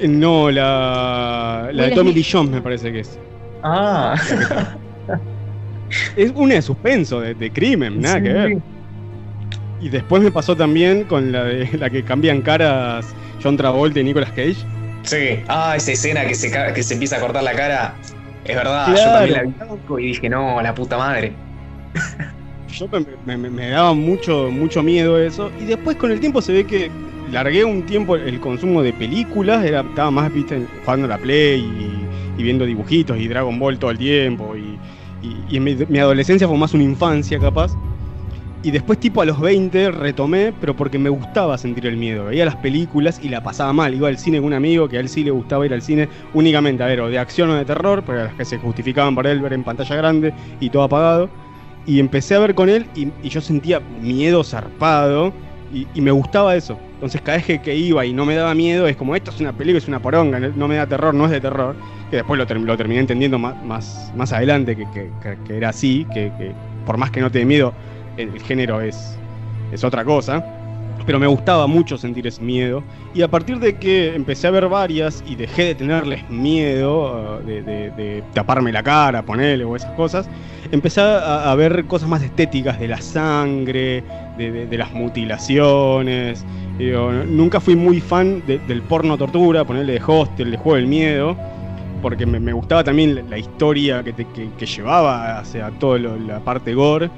el 0.00 0.20
No, 0.20 0.50
la, 0.50 1.70
la 1.72 1.84
de 1.84 1.90
Tommy 1.90 2.12
Lee 2.12 2.24
Jones 2.30 2.50
me 2.52 2.62
parece 2.62 2.92
que 2.92 3.00
es. 3.00 3.18
Ah. 3.62 4.14
es 6.16 6.32
una 6.34 6.54
de 6.54 6.62
suspenso, 6.62 7.20
de, 7.20 7.50
crimen, 7.50 8.00
nada 8.00 8.20
que 8.20 8.32
ver. 8.32 8.58
Y 9.80 9.88
después 9.88 10.22
me 10.22 10.30
pasó 10.30 10.56
también 10.56 11.04
con 11.04 11.30
la 11.30 11.44
de 11.44 11.78
la 11.78 11.88
que 11.88 12.02
cambian 12.02 12.42
caras 12.42 13.14
John 13.42 13.56
Travolta 13.56 14.00
y 14.00 14.04
Nicolas 14.04 14.30
Cage. 14.30 14.56
Sí, 15.02 15.40
ah, 15.48 15.74
esa 15.76 15.92
escena 15.92 16.26
que 16.26 16.34
se, 16.34 16.50
que 16.74 16.82
se 16.82 16.94
empieza 16.94 17.16
a 17.16 17.20
cortar 17.20 17.42
la 17.42 17.52
cara. 17.52 17.94
Es 18.44 18.56
verdad, 18.56 18.88
yo 18.88 18.96
también 18.96 19.54
la 19.58 19.96
vi 19.96 20.04
y 20.04 20.06
dije, 20.08 20.28
no, 20.28 20.60
la 20.60 20.74
puta 20.74 20.96
madre. 20.96 21.32
yo 22.68 22.88
me, 23.24 23.70
daba 23.70 23.94
mucho, 23.94 24.50
mucho 24.50 24.82
miedo 24.82 25.18
eso. 25.18 25.50
Y 25.60 25.64
después 25.64 25.96
con 25.96 26.10
el 26.10 26.20
tiempo 26.20 26.42
se 26.42 26.52
ve 26.52 26.64
que 26.64 26.90
largué 27.30 27.64
un 27.64 27.84
tiempo 27.84 28.16
el 28.16 28.40
consumo 28.40 28.82
de 28.82 28.92
películas, 28.92 29.64
era, 29.64 29.80
estaba 29.80 30.10
más, 30.10 30.32
viste, 30.32 30.66
jugando 30.84 31.06
a 31.06 31.10
la 31.10 31.18
Play 31.18 31.60
y 31.60 32.07
y 32.38 32.42
viendo 32.42 32.64
dibujitos 32.64 33.18
y 33.18 33.28
Dragon 33.28 33.58
Ball 33.58 33.78
todo 33.78 33.90
el 33.90 33.98
tiempo 33.98 34.54
y, 34.56 34.78
y, 35.50 35.60
mi, 35.60 35.98
adolescencia 35.98 36.48
fue 36.48 36.56
más 36.56 36.74
una 36.74 36.84
infancia 36.84 37.38
capaz. 37.38 37.72
Y 38.62 38.72
después 38.72 38.98
tipo 38.98 39.22
a 39.22 39.24
los 39.24 39.40
20 39.40 39.92
retomé, 39.92 40.52
pero 40.60 40.74
porque 40.74 40.98
me 40.98 41.08
gustaba 41.10 41.56
sentir 41.58 41.86
el 41.86 41.96
miedo. 41.96 42.24
Veía 42.24 42.44
las 42.44 42.56
películas 42.56 43.20
y 43.22 43.28
la 43.28 43.42
pasaba 43.42 43.72
mal. 43.72 43.94
Iba 43.94 44.08
al 44.08 44.18
cine 44.18 44.38
con 44.38 44.48
un 44.48 44.52
amigo 44.52 44.88
que 44.88 44.96
a 44.96 45.00
él 45.00 45.08
sí 45.08 45.22
le 45.22 45.30
gustaba 45.30 45.64
ir 45.64 45.72
al 45.72 45.82
cine 45.82 46.08
únicamente 46.34 46.82
a 46.82 46.86
ver 46.86 47.00
o 47.00 47.08
de 47.08 47.18
acción 47.18 47.50
o 47.50 47.54
de 47.54 47.64
terror, 47.64 48.02
porque 48.02 48.22
las 48.24 48.34
que 48.34 48.44
se 48.44 48.58
justificaban 48.58 49.14
para 49.14 49.30
él 49.30 49.40
ver 49.40 49.52
en 49.52 49.62
pantalla 49.62 49.94
grande 49.94 50.34
y 50.58 50.70
todo 50.70 50.82
apagado. 50.82 51.30
Y 51.86 52.00
empecé 52.00 52.34
a 52.34 52.40
ver 52.40 52.54
con 52.54 52.68
él 52.68 52.86
y, 52.96 53.10
yo 53.28 53.40
sentía 53.40 53.80
miedo 53.80 54.42
zarpado 54.42 55.32
y, 55.72 56.00
me 56.00 56.10
gustaba 56.10 56.56
eso. 56.56 56.78
Entonces 56.94 57.20
cada 57.20 57.38
vez 57.38 57.60
que, 57.60 57.76
iba 57.76 58.04
y 58.04 58.12
no 58.12 58.24
me 58.24 58.34
daba 58.34 58.54
miedo, 58.54 58.86
es 58.86 58.96
como 58.96 59.14
esto 59.14 59.30
es 59.30 59.40
una 59.40 59.52
película, 59.52 59.78
es 59.78 59.88
una 59.88 60.00
poronga, 60.00 60.38
no 60.40 60.68
me 60.68 60.76
da 60.76 60.86
terror, 60.86 61.14
no 61.14 61.26
es 61.26 61.30
de 61.30 61.40
terror. 61.40 61.76
Que 62.10 62.16
después 62.16 62.38
lo, 62.38 62.46
terminé 62.46 63.00
entendiendo 63.00 63.38
más, 63.38 64.12
más, 64.14 64.32
adelante 64.32 64.76
que, 64.76 65.10
era 65.54 65.68
así, 65.68 66.06
que, 66.12 66.32
por 66.86 66.96
más 66.96 67.10
que 67.10 67.20
no 67.20 67.30
te 67.30 67.40
dé 67.40 67.44
miedo, 67.44 67.74
el, 68.16 68.40
género 68.40 68.80
es, 68.80 69.16
es 69.72 69.84
otra 69.84 70.04
cosa. 70.04 70.57
Pero 71.08 71.18
me 71.18 71.26
gustaba 71.26 71.66
mucho 71.66 71.96
sentir 71.96 72.26
ese 72.26 72.42
miedo. 72.42 72.82
Y 73.14 73.22
a 73.22 73.28
partir 73.28 73.58
de 73.60 73.76
que 73.76 74.14
empecé 74.14 74.46
a 74.46 74.50
ver 74.50 74.68
varias 74.68 75.24
y 75.26 75.36
dejé 75.36 75.64
de 75.64 75.74
tenerles 75.74 76.28
miedo, 76.28 77.38
uh, 77.40 77.46
de, 77.46 78.22
taparme 78.34 78.70
la 78.72 78.82
cara, 78.82 79.22
ponerle 79.22 79.64
o 79.64 79.74
esas 79.74 79.92
cosas, 79.92 80.28
empecé 80.70 81.00
a, 81.00 81.54
ver 81.54 81.86
cosas 81.86 82.10
más 82.10 82.22
estéticas 82.22 82.78
de 82.78 82.88
la 82.88 83.00
sangre, 83.00 84.04
de, 84.36 84.76
las 84.76 84.92
mutilaciones. 84.92 86.44
nunca 87.26 87.58
fui 87.58 87.74
muy 87.74 88.02
fan 88.02 88.42
del 88.46 88.82
porno 88.82 89.16
tortura, 89.16 89.64
ponerle 89.64 89.94
de 89.94 90.02
hostel, 90.06 90.50
de 90.50 90.58
juego 90.58 90.76
del 90.76 90.88
miedo 90.88 91.34
porque 92.02 92.26
me, 92.26 92.52
gustaba 92.52 92.84
también 92.84 93.28
la, 93.28 93.38
historia 93.38 94.04
que, 94.04 94.12
que, 94.12 94.66
llevaba 94.66 95.38
hacia 95.38 95.70
toda 95.70 95.98
la 95.98 96.38
parte 96.40 96.74
gore 96.74 97.10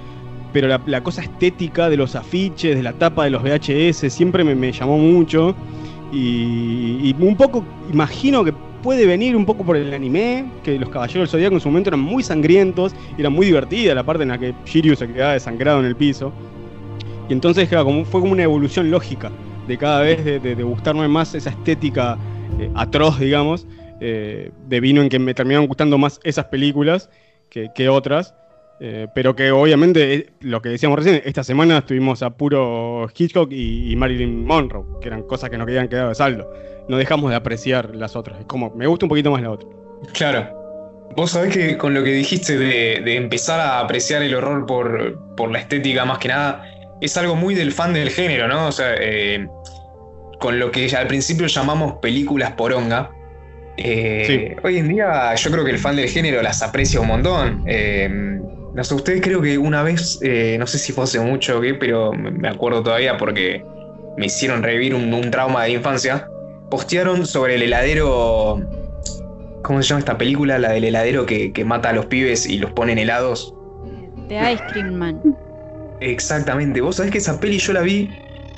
pero 0.52 0.68
la, 0.68 1.02
cosa 1.02 1.22
estética 1.22 1.88
de 1.88 1.96
los 1.96 2.16
afiches, 2.16 2.76
de 2.76 2.82
la 2.82 2.92
tapa 2.92 3.24
de 3.24 3.30
los 3.30 3.42
VHS, 3.42 4.12
siempre 4.12 4.44
me, 4.44 4.72
llamó 4.72 4.98
mucho. 4.98 5.54
Y, 6.12 7.14
un 7.18 7.36
poco, 7.36 7.64
imagino 7.92 8.44
que 8.44 8.52
puede 8.82 9.06
venir 9.06 9.36
un 9.36 9.46
poco 9.46 9.64
por 9.64 9.76
el 9.76 9.92
anime, 9.92 10.46
que 10.64 10.78
los 10.78 10.88
Caballeros 10.88 11.22
del 11.22 11.28
Zodíaco 11.28 11.54
en 11.54 11.60
su 11.60 11.68
momento 11.68 11.90
eran 11.90 12.00
muy 12.00 12.22
sangrientos, 12.22 12.94
y 13.16 13.20
era 13.20 13.30
muy 13.30 13.46
divertida 13.46 13.94
la 13.94 14.02
parte 14.02 14.22
en 14.22 14.30
la 14.30 14.38
que 14.38 14.54
Shiryu 14.64 14.96
se 14.96 15.06
quedaba 15.06 15.34
desangrado 15.34 15.80
en 15.80 15.86
el 15.86 15.96
piso. 15.96 16.32
Y 17.28 17.32
entonces 17.32 17.68
fue 17.68 18.20
como 18.20 18.32
una 18.32 18.42
evolución 18.42 18.90
lógica 18.90 19.30
de 19.68 19.78
cada 19.78 20.00
vez 20.00 20.24
de, 20.24 20.54
gustarme 20.54 21.06
más 21.06 21.34
esa 21.34 21.50
estética 21.50 22.18
eh, 22.58 22.68
atroz, 22.74 23.20
digamos, 23.20 23.68
eh, 24.00 24.50
de 24.66 24.80
vino 24.80 25.00
en 25.00 25.08
que 25.08 25.20
me 25.20 25.32
terminaron 25.32 25.68
gustando 25.68 25.96
más 25.96 26.18
esas 26.24 26.46
películas 26.46 27.08
que 27.50 27.88
otras. 27.88 28.34
Eh, 28.82 29.08
pero 29.14 29.36
que 29.36 29.50
obviamente, 29.52 30.14
eh, 30.14 30.26
lo 30.40 30.62
que 30.62 30.70
decíamos 30.70 30.98
recién, 30.98 31.20
esta 31.26 31.44
semana 31.44 31.78
estuvimos 31.78 32.22
a 32.22 32.30
puro 32.30 33.06
Hitchcock 33.14 33.52
y, 33.52 33.94
Marilyn 33.94 34.46
Monroe, 34.46 34.86
que 35.02 35.08
eran 35.08 35.22
cosas 35.24 35.50
que 35.50 35.58
nos 35.58 35.66
habían 35.66 35.86
quedado 35.86 36.08
de 36.08 36.14
saldo. 36.14 36.50
No 36.88 36.96
dejamos 36.96 37.30
de 37.30 37.36
apreciar 37.36 37.94
las 37.94 38.16
otras. 38.16 38.40
Es 38.40 38.46
como, 38.46 38.74
me 38.74 38.86
gusta 38.86 39.04
un 39.04 39.10
poquito 39.10 39.30
más 39.30 39.42
la 39.42 39.50
otra. 39.50 39.68
Claro. 40.14 40.58
Vos 41.14 41.32
sabés 41.32 41.54
que 41.54 41.76
con 41.76 41.92
lo 41.92 42.02
que 42.02 42.12
dijiste 42.12 42.56
de, 42.56 43.16
empezar 43.16 43.60
a 43.60 43.80
apreciar 43.80 44.22
el 44.22 44.34
horror 44.34 44.64
por, 44.64 45.50
la 45.50 45.58
estética 45.58 46.06
más 46.06 46.18
que 46.18 46.28
nada, 46.28 46.64
es 47.02 47.16
algo 47.18 47.36
muy 47.36 47.54
del 47.54 47.72
fan 47.72 47.92
del 47.92 48.10
género, 48.10 48.48
¿no? 48.48 48.68
O 48.68 48.72
sea, 48.72 48.94
eh, 48.98 49.46
con 50.38 50.58
lo 50.58 50.70
que 50.70 50.88
al 50.96 51.06
principio 51.06 51.46
llamamos 51.48 51.94
películas 52.00 52.52
poronga. 52.52 53.10
Hoy 53.76 54.78
en 54.78 54.88
día 54.88 55.34
yo 55.34 55.50
creo 55.50 55.64
que 55.64 55.70
el 55.70 55.78
fan 55.78 55.96
del 55.96 56.08
género 56.08 56.42
las 56.42 56.62
aprecia 56.62 57.00
un 57.00 57.08
montón. 57.08 57.64
No 57.64 58.59
sé, 58.82 58.94
ustedes 58.94 59.20
creo 59.20 59.42
que 59.42 59.58
una 59.58 59.82
vez, 59.82 60.18
eh, 60.22 60.56
no 60.58 60.66
sé 60.66 60.78
si 60.78 60.92
fue 60.92 61.04
hace 61.04 61.18
mucho 61.20 61.58
o 61.58 61.60
qué, 61.60 61.74
pero 61.74 62.12
me 62.12 62.48
acuerdo 62.48 62.82
todavía 62.82 63.16
porque 63.16 63.64
me 64.16 64.26
hicieron 64.26 64.62
revivir 64.62 64.94
un, 64.94 65.30
trauma 65.30 65.64
de 65.64 65.72
infancia. 65.72 66.28
Postearon 66.70 67.26
sobre 67.26 67.56
el 67.56 67.62
heladero. 67.62 68.60
¿Cómo 69.62 69.82
se 69.82 69.88
llama 69.88 70.00
esta 70.00 70.16
película? 70.18 70.58
La 70.58 70.70
del 70.70 70.84
heladero 70.84 71.26
que, 71.26 71.52
mata 71.64 71.90
a 71.90 71.92
los 71.92 72.06
pibes 72.06 72.46
y 72.46 72.58
los 72.58 72.70
pone 72.72 72.92
en 72.92 72.98
helados. 72.98 73.54
The 74.28 74.52
Ice 74.52 74.62
Cream 74.70 74.94
Man. 74.94 75.36
Exactamente. 76.00 76.80
Vos 76.80 76.96
sabés 76.96 77.12
que 77.12 77.18
esa 77.18 77.40
peli 77.40 77.58
yo 77.58 77.72
la 77.72 77.80
vi. 77.80 78.10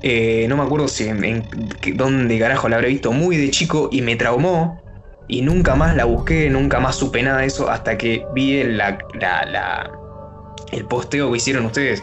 Eh, 0.02 0.46
no 0.48 0.56
me 0.56 0.64
acuerdo 0.64 0.88
si 0.88 1.08
en, 1.08 1.44
dónde 1.94 2.38
carajo 2.38 2.68
la 2.68 2.76
habré 2.76 2.88
visto 2.88 3.12
muy 3.12 3.36
de 3.36 3.50
chico 3.50 3.88
y 3.90 4.02
me 4.02 4.16
traumó. 4.16 4.80
Y 5.28 5.40
nunca 5.42 5.74
más 5.74 5.96
la 5.96 6.04
busqué, 6.04 6.50
nunca 6.50 6.80
más 6.80 6.96
supe 6.96 7.22
nada 7.22 7.38
de 7.38 7.46
eso 7.46 7.70
hasta 7.70 7.96
que 7.96 8.26
vi 8.34 8.64
la, 8.64 8.98
la 9.14 9.90
el 10.70 10.84
posteo 10.84 11.30
que 11.30 11.36
hicieron 11.36 11.66
ustedes. 11.66 12.02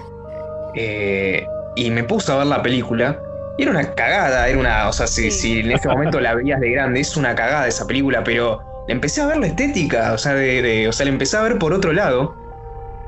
Eh, 0.76 1.46
y 1.76 1.90
me 1.92 2.04
puse 2.04 2.32
a 2.32 2.38
ver 2.38 2.48
la 2.48 2.62
película. 2.62 3.20
Y 3.58 3.64
era 3.64 3.72
una 3.72 3.94
cagada, 3.94 4.48
era 4.48 4.60
una. 4.60 4.90
O 4.90 4.94
sea, 4.94 5.08
si, 5.08 5.60
en 5.60 5.72
este 5.72 5.88
momento 5.88 6.20
la 6.20 6.36
veías 6.36 6.60
de 6.60 6.72
grande, 6.72 7.00
es 7.00 7.18
una 7.18 7.36
cagada 7.36 7.68
esa 7.68 7.86
película, 7.86 8.24
pero 8.24 8.62
empecé 8.88 9.22
a 9.22 9.28
ver 9.28 9.38
la 9.38 9.48
estética, 9.48 10.14
o 10.14 10.18
sea, 10.18 10.34
de, 10.34 10.88
o 10.88 10.92
sea, 10.92 11.06
la 11.06 11.12
empecé 11.12 11.38
a 11.38 11.42
ver 11.42 11.58
por 11.58 11.74
otro 11.74 11.94
lado. 11.94 12.36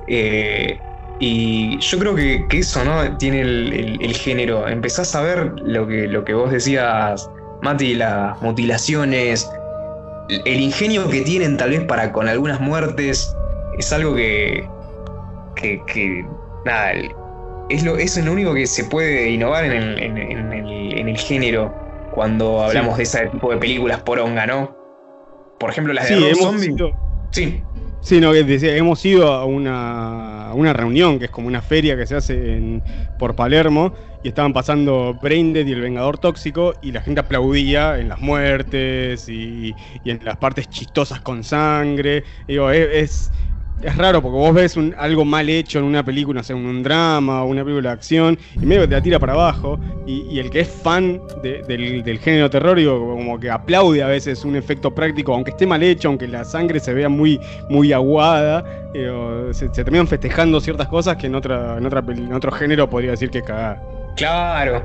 Eh, 0.08 0.80
y 1.20 1.78
yo 1.80 2.00
creo 2.00 2.16
que, 2.16 2.46
eso, 2.52 2.84
¿no? 2.84 3.18
Tiene 3.18 3.42
el, 3.42 4.14
género. 4.16 4.68
Empezás 4.68 5.14
a 5.16 5.22
ver 5.22 5.54
lo 5.62 5.88
que, 5.88 6.08
lo 6.08 6.26
que 6.26 6.34
vos 6.34 6.52
decías, 6.52 7.30
Mati, 7.62 7.94
las 7.94 8.42
mutilaciones, 8.42 9.50
el 10.30 10.60
ingenio 10.60 11.10
que 11.10 11.22
tienen 11.22 11.58
tal 11.58 11.70
vez 11.70 11.82
para 11.82 12.12
con 12.12 12.28
algunas 12.28 12.60
muertes. 12.60 13.36
Es 13.78 13.94
algo 13.94 14.16
que, 14.16 14.68
que, 15.56 16.26
nada, 16.66 16.94
es 17.70 17.84
lo, 17.84 17.98
es 17.98 18.18
lo 18.24 18.32
único 18.32 18.54
que 18.54 18.68
se 18.68 18.84
puede 18.86 19.30
innovar 19.30 19.66
en 19.66 19.72
el, 19.72 20.00
en, 20.00 21.10
el, 21.10 21.18
género 21.18 21.74
cuando 22.14 22.64
hablamos 22.64 22.98
de 22.98 23.04
ese 23.04 23.28
tipo 23.28 23.52
de 23.52 23.58
películas 23.58 24.02
poronga, 24.02 24.46
¿no? 24.46 24.76
Por 25.60 25.70
ejemplo, 25.70 25.94
las 25.94 26.10
de 26.10 26.34
sí, 26.34 26.42
Zombie. 26.42 26.76
Sí. 27.32 27.64
Sí, 28.02 28.20
no, 28.20 28.34
hemos 28.34 29.06
ido 29.06 29.32
a 29.32 29.46
una, 29.46 30.52
una, 30.56 30.74
reunión 30.74 31.20
que 31.20 31.26
es 31.26 31.32
como 31.32 31.48
una 31.48 31.62
feria 31.62 31.96
que 31.96 32.08
se 32.08 32.16
hace 32.16 32.56
en, 32.56 32.84
por 33.20 33.36
Palermo 33.36 33.94
y 34.24 34.30
estaban 34.30 34.54
pasando 34.54 35.18
Braindead 35.22 35.68
y 35.68 35.72
el 35.72 35.82
Vengador 35.82 36.18
Tóxico 36.18 36.74
y 36.82 36.92
la 36.92 37.02
gente 37.02 37.22
aplaudía 37.22 38.00
en 38.00 38.10
las 38.10 38.20
muertes 38.20 39.30
y, 39.30 39.76
en 40.04 40.20
las 40.24 40.38
partes 40.38 40.68
chistosas 40.68 41.22
con 41.22 41.44
sangre. 41.44 42.24
Digo, 42.48 42.72
es 42.72 42.90
es 42.92 43.32
raro 43.96 44.22
porque 44.22 44.38
vos 44.38 44.54
ves 44.54 44.78
algo 44.98 45.26
mal 45.26 45.50
hecho 45.50 45.80
en 45.80 45.86
una 45.86 46.04
película, 46.04 46.42
o 46.42 46.44
sea, 46.44 46.56
un, 46.56 46.84
drama 46.84 47.44
o 47.44 47.48
una 47.48 47.64
película 47.64 47.90
de 47.90 47.94
acción, 47.94 48.38
y 48.56 48.66
medio 48.66 48.88
te 48.88 48.96
la 48.96 49.02
tira 49.02 49.20
para 49.20 49.34
abajo. 49.34 49.80
Y, 50.06 50.40
el 50.40 50.50
que 50.50 50.62
es 50.62 50.68
fan 50.68 51.22
del, 51.42 52.20
género 52.20 52.50
terror, 52.50 52.78
digo, 52.78 53.00
como 53.16 53.40
que 53.40 53.50
aplaude 53.50 54.02
a 54.04 54.08
veces 54.08 54.44
un 54.44 54.56
efecto 54.56 54.94
práctico, 54.94 55.34
aunque 55.34 55.52
esté 55.52 55.66
mal 55.66 55.84
hecho, 55.84 56.10
aunque 56.10 56.28
la 56.28 56.44
sangre 56.44 56.80
se 56.80 56.94
vea 56.94 57.10
muy, 57.10 57.40
muy 57.70 57.94
aguada, 57.94 58.66
se, 59.52 59.70
terminan 59.70 60.08
festejando 60.08 60.60
ciertas 60.60 60.88
cosas 60.88 61.18
que 61.18 61.28
en, 61.28 61.36
otra, 61.36 61.78
en, 61.78 61.86
otra, 61.86 62.04
en 62.08 62.34
otro 62.34 62.52
género 62.52 62.90
podría 62.90 63.12
decir 63.12 63.30
que 63.30 63.40
es 63.40 63.46
cagada. 63.46 63.82
Claro. 64.16 64.84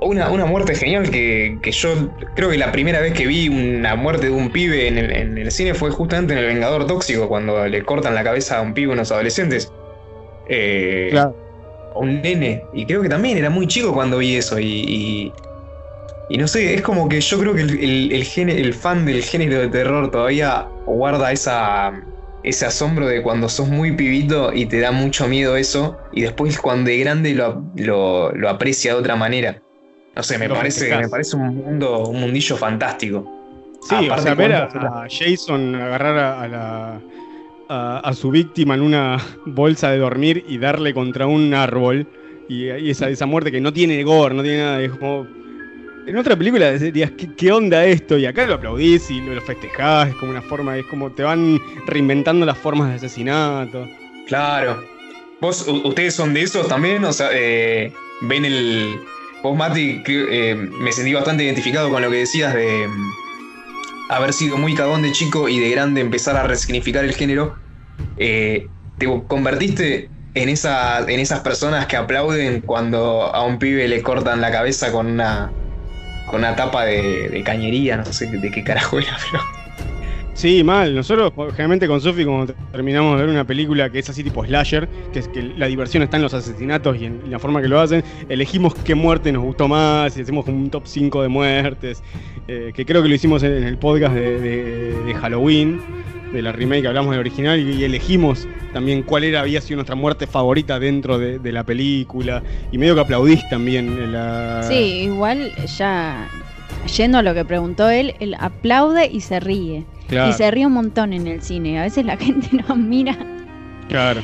Una, 0.00 0.44
muerte 0.44 0.76
genial 0.76 1.10
que, 1.10 1.58
yo 1.72 2.10
creo 2.36 2.50
que 2.50 2.58
la 2.58 2.70
primera 2.70 3.00
vez 3.00 3.14
que 3.14 3.26
vi 3.26 3.48
una 3.48 3.96
muerte 3.96 4.26
de 4.26 4.32
un 4.32 4.50
pibe 4.50 4.86
en 4.86 4.98
el, 4.98 5.50
cine 5.50 5.74
fue 5.74 5.90
justamente 5.90 6.34
en 6.34 6.38
El 6.38 6.46
Vengador 6.46 6.86
Tóxico, 6.86 7.28
cuando 7.28 7.66
le 7.66 7.82
cortan 7.82 8.14
la 8.14 8.22
cabeza 8.22 8.58
a 8.58 8.62
un 8.62 8.74
pibe 8.74 8.92
unos 8.92 9.10
adolescentes. 9.10 9.72
Eh, 10.48 11.08
claro. 11.10 11.36
un 11.96 12.22
nene. 12.22 12.62
Y 12.72 12.86
creo 12.86 13.02
que 13.02 13.08
también 13.08 13.38
era 13.38 13.50
muy 13.50 13.66
chico 13.66 13.92
cuando 13.92 14.18
vi 14.18 14.36
eso. 14.36 14.60
Y, 14.60 15.32
y, 16.28 16.38
no 16.38 16.46
sé, 16.46 16.74
es 16.74 16.82
como 16.82 17.08
que 17.08 17.20
yo 17.20 17.38
creo 17.40 17.54
que 17.54 17.62
el, 17.62 18.12
el, 18.12 18.74
fan 18.74 19.04
del 19.04 19.22
género 19.24 19.58
de 19.58 19.68
terror 19.68 20.12
todavía 20.12 20.68
guarda 20.86 21.32
esa, 21.32 21.92
ese 22.44 22.66
asombro 22.66 23.08
de 23.08 23.20
cuando 23.20 23.48
sos 23.48 23.68
muy 23.68 23.92
pibito 23.92 24.52
y 24.52 24.66
te 24.66 24.78
da 24.78 24.92
mucho 24.92 25.26
miedo 25.26 25.56
eso. 25.56 25.98
Y 26.12 26.22
después 26.22 26.56
cuando 26.60 26.88
de 26.88 26.98
grande 26.98 27.34
lo, 27.34 28.32
lo 28.32 28.48
aprecia 28.48 28.92
de 28.92 29.00
otra 29.00 29.16
manera. 29.16 29.60
No 30.18 30.24
sé, 30.24 30.36
me 30.36 30.48
parece, 30.48 30.96
me 30.96 31.08
parece 31.08 31.36
un 31.36 31.54
mundo, 31.54 32.08
un 32.08 32.20
mundillo 32.20 32.56
fantástico. 32.56 33.78
Sí, 33.88 34.08
o 34.08 34.18
sea, 34.18 34.34
ver 34.34 34.52
a, 34.52 35.06
Jason 35.08 35.76
agarrar 35.76 36.18
a, 36.18 36.48
la, 36.48 38.00
a, 38.00 38.12
su 38.14 38.32
víctima 38.32 38.74
en 38.74 38.80
una 38.80 39.16
bolsa 39.46 39.92
de 39.92 39.98
dormir 39.98 40.44
y 40.48 40.58
darle 40.58 40.92
contra 40.92 41.28
un 41.28 41.54
árbol. 41.54 42.04
Y, 42.48 42.66
esa, 42.68 43.08
esa 43.08 43.26
muerte 43.26 43.52
que 43.52 43.60
no 43.60 43.72
tiene 43.72 44.02
gore, 44.02 44.34
no 44.34 44.42
tiene 44.42 44.58
nada. 44.58 44.82
Es 44.82 44.90
como. 44.90 45.24
En 46.08 46.16
otra 46.16 46.34
película 46.34 46.72
dirías, 46.72 47.12
¿qué, 47.36 47.52
onda 47.52 47.84
esto? 47.84 48.18
Y 48.18 48.26
acá 48.26 48.44
lo 48.44 48.54
aplaudís 48.54 49.08
y 49.12 49.20
lo, 49.20 49.40
festejás, 49.42 50.08
es 50.08 50.14
como 50.16 50.32
una 50.32 50.42
forma, 50.42 50.76
es 50.76 50.86
como 50.86 51.12
te 51.12 51.22
van 51.22 51.60
reinventando 51.86 52.44
las 52.44 52.58
formas 52.58 52.88
de 52.88 52.96
asesinato. 52.96 53.86
Claro. 54.26 54.82
¿Vos, 55.40 55.64
ustedes 55.68 56.14
son 56.14 56.34
de 56.34 56.42
esos 56.42 56.66
también? 56.66 57.04
O 57.04 57.12
sea, 57.12 57.28
eh, 57.32 57.92
ven 58.22 58.44
el, 58.44 58.98
Vos, 59.48 59.56
Mati, 59.56 60.02
eh, 60.06 60.54
me 60.54 60.92
sentí 60.92 61.14
bastante 61.14 61.42
identificado 61.42 61.88
con 61.88 62.02
lo 62.02 62.10
que 62.10 62.18
decías 62.18 62.52
de 62.52 62.86
mm, 62.86 63.12
haber 64.10 64.34
sido 64.34 64.58
muy 64.58 64.74
cagón 64.74 65.00
de 65.00 65.12
chico 65.12 65.48
y 65.48 65.58
de 65.58 65.70
grande 65.70 66.02
empezar 66.02 66.36
a 66.36 66.42
resignificar 66.42 67.02
el 67.02 67.14
género. 67.14 67.56
eh, 68.18 68.68
te 68.98 69.06
convertiste 69.26 70.10
en, 70.34 70.50
esa, 70.50 71.00
en 71.10 71.18
esas 71.18 71.40
personas 71.40 71.86
que 71.86 71.96
aplauden 71.96 72.60
cuando 72.60 73.34
a 73.34 73.42
un 73.42 73.58
pibe 73.58 73.88
le 73.88 74.02
cortan 74.02 74.42
la 74.42 74.52
cabeza 74.52 74.92
con 74.92 75.06
una, 75.06 75.50
tapa 76.54 76.84
de, 76.84 77.42
cañería, 77.42 77.96
no 77.96 78.04
sé 78.12 78.26
de 78.26 78.50
qué 78.50 78.62
carajo 78.62 78.98
era, 78.98 79.16
pero... 79.30 79.42
Sí, 80.38 80.62
mal. 80.62 80.94
Nosotros 80.94 81.32
generalmente 81.50 81.88
con 81.88 82.00
Sofi, 82.00 82.24
cuando 82.24 82.54
terminamos 82.70 83.18
de 83.18 83.26
ver 83.26 83.34
una 83.34 83.44
película 83.44 83.90
que 83.90 83.98
es 83.98 84.08
así 84.08 84.22
tipo 84.22 84.44
slasher, 84.44 84.88
que 85.12 85.18
es 85.18 85.26
que 85.26 85.42
la 85.42 85.66
diversión 85.66 86.04
está 86.04 86.16
en 86.16 86.22
los 86.22 86.32
asesinatos 86.32 86.96
y 86.96 87.06
en, 87.06 87.22
la 87.28 87.40
forma 87.40 87.60
que 87.60 87.66
lo 87.66 87.80
hacen, 87.80 88.04
elegimos 88.28 88.72
qué 88.72 88.94
muerte 88.94 89.32
nos 89.32 89.42
gustó 89.42 89.66
más 89.66 90.16
y 90.16 90.20
hacemos 90.20 90.46
un 90.46 90.70
top 90.70 90.84
5 90.86 91.22
de 91.22 91.28
muertes, 91.28 92.04
eh, 92.46 92.70
que 92.72 92.86
creo 92.86 93.02
que 93.02 93.08
lo 93.08 93.16
hicimos 93.16 93.42
en, 93.42 93.64
el 93.64 93.78
podcast 93.78 94.14
de, 94.14 95.16
Halloween, 95.20 95.80
de 96.32 96.40
la 96.40 96.52
remake, 96.52 96.86
hablamos 96.86 97.10
del 97.10 97.18
original 97.18 97.58
y, 97.58 97.82
elegimos 97.82 98.46
también 98.72 99.02
cuál 99.02 99.24
era, 99.24 99.40
había 99.40 99.60
sido 99.60 99.78
nuestra 99.78 99.96
muerte 99.96 100.28
favorita 100.28 100.78
dentro 100.78 101.18
de, 101.18 101.50
la 101.50 101.64
película 101.64 102.44
y 102.70 102.78
medio 102.78 102.94
que 102.94 103.00
aplaudís 103.00 103.40
también. 103.48 104.12
La... 104.12 104.62
Sí, 104.62 105.00
igual 105.02 105.52
ya 105.66 106.28
yendo 106.96 107.18
a 107.18 107.22
lo 107.22 107.34
que 107.34 107.44
preguntó 107.44 107.90
él, 107.90 108.14
él 108.20 108.36
aplaude 108.38 109.08
y 109.08 109.20
se 109.20 109.40
ríe. 109.40 109.84
Y 110.10 110.32
se 110.32 110.50
ríe 110.50 110.66
un 110.66 110.72
montón 110.72 111.12
en 111.12 111.26
el 111.26 111.42
cine. 111.42 111.78
A 111.78 111.82
veces 111.82 112.04
la 112.04 112.16
gente 112.18 112.48
no 112.66 112.76
mira. 112.76 113.16
Claro. 113.88 114.22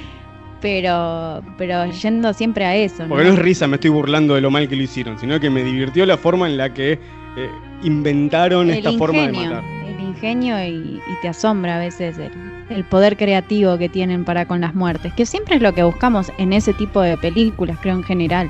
Pero, 0.60 1.42
pero 1.58 1.84
yendo 1.90 2.32
siempre 2.32 2.64
a 2.64 2.74
eso. 2.74 3.04
Porque 3.06 3.24
no 3.24 3.34
es 3.34 3.38
risa, 3.38 3.66
me 3.66 3.74
estoy 3.74 3.90
burlando 3.90 4.34
de 4.34 4.40
lo 4.40 4.50
mal 4.50 4.66
que 4.66 4.76
lo 4.76 4.82
hicieron, 4.82 5.18
sino 5.18 5.38
que 5.38 5.50
me 5.50 5.62
divirtió 5.62 6.06
la 6.06 6.16
forma 6.16 6.48
en 6.48 6.56
la 6.56 6.72
que 6.72 6.92
eh, 6.92 7.50
inventaron 7.82 8.70
esta 8.70 8.92
forma 8.92 9.26
de 9.26 9.32
matar. 9.32 9.62
El 9.86 10.00
ingenio 10.00 10.58
y, 10.64 11.00
te 11.20 11.28
asombra 11.28 11.76
a 11.76 11.78
veces 11.80 12.16
el, 12.16 12.30
el, 12.70 12.84
poder 12.84 13.18
creativo 13.18 13.76
que 13.76 13.90
tienen 13.90 14.24
para 14.24 14.46
con 14.46 14.62
las 14.62 14.74
muertes, 14.74 15.12
que 15.12 15.26
siempre 15.26 15.56
es 15.56 15.62
lo 15.62 15.74
que 15.74 15.82
buscamos 15.82 16.32
en 16.38 16.54
ese 16.54 16.72
tipo 16.72 17.02
de 17.02 17.18
películas, 17.18 17.78
creo 17.82 17.96
en 17.96 18.02
general. 18.02 18.48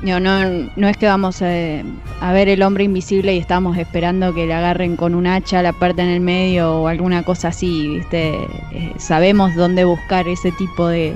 No, 0.00 0.18
no, 0.18 0.70
no 0.74 0.88
es 0.88 0.96
que 0.96 1.06
vamos 1.06 1.42
a, 1.42 2.32
ver 2.32 2.48
el 2.48 2.62
hombre 2.62 2.84
invisible 2.84 3.34
y 3.34 3.38
estamos 3.38 3.76
esperando 3.76 4.34
que 4.34 4.46
le 4.46 4.54
agarren 4.54 4.96
con 4.96 5.14
un 5.14 5.26
hacha 5.26 5.62
la 5.62 5.72
parte 5.72 6.02
en 6.02 6.08
el 6.08 6.20
medio 6.20 6.80
o 6.80 6.88
alguna 6.88 7.24
cosa 7.24 7.48
así, 7.48 7.88
¿viste? 7.88 8.34
Eh, 8.72 8.92
sabemos 8.96 9.54
dónde 9.54 9.84
buscar 9.84 10.26
ese 10.26 10.50
tipo 10.52 10.88
de, 10.88 11.14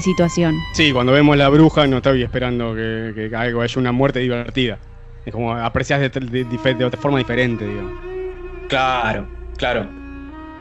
situación. 0.00 0.54
Sí, 0.72 0.92
cuando 0.92 1.12
vemos 1.12 1.36
la 1.36 1.48
bruja 1.48 1.86
no 1.86 1.98
estoy 1.98 2.22
esperando 2.22 2.74
que, 2.74 3.30
algo 3.36 3.62
haya 3.62 3.80
una 3.80 3.92
muerte 3.92 4.20
divertida. 4.20 4.78
Es 5.26 5.32
como 5.32 5.52
aprecias 5.52 6.00
de, 6.00 6.84
otra 6.84 7.00
forma 7.00 7.18
diferente, 7.18 7.66
digamos. 7.66 7.92
Claro, 8.68 9.26
claro. 9.56 9.86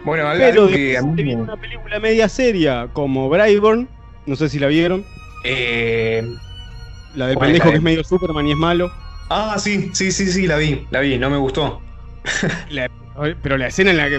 Bueno, 0.04 0.26
Pero 0.38 0.68
que 0.68 0.98
a 0.98 1.02
mí... 1.02 1.36
una 1.36 1.58
película 1.58 2.00
media 2.00 2.30
seria 2.30 2.88
como 2.94 3.30
Brightburn, 3.30 3.88
no 4.26 4.36
sé 4.36 4.50
si 4.50 4.60
la 4.60 4.68
vieron. 4.68 5.06
Eh, 5.44 6.24
la 7.18 7.28
del 7.28 7.38
pendejo 7.38 7.70
que 7.72 7.78
es 7.78 7.82
medio 7.82 8.04
Superman 8.04 8.48
y 8.48 8.52
es 8.52 8.58
malo. 8.58 8.92
Ah, 9.30 9.56
sí, 9.58 9.90
sí, 9.94 10.12
sí, 10.12 10.32
sí, 10.32 10.48
la 10.48 10.58
vi, 10.58 10.88
la 10.92 11.02
vi, 11.02 11.18
no 11.18 11.30
me 11.30 11.38
gustó. 11.38 11.82
pero 13.42 13.58
la 13.58 13.68
escena 13.68 13.92
en 13.92 13.98
la 13.98 14.08
que, 14.08 14.18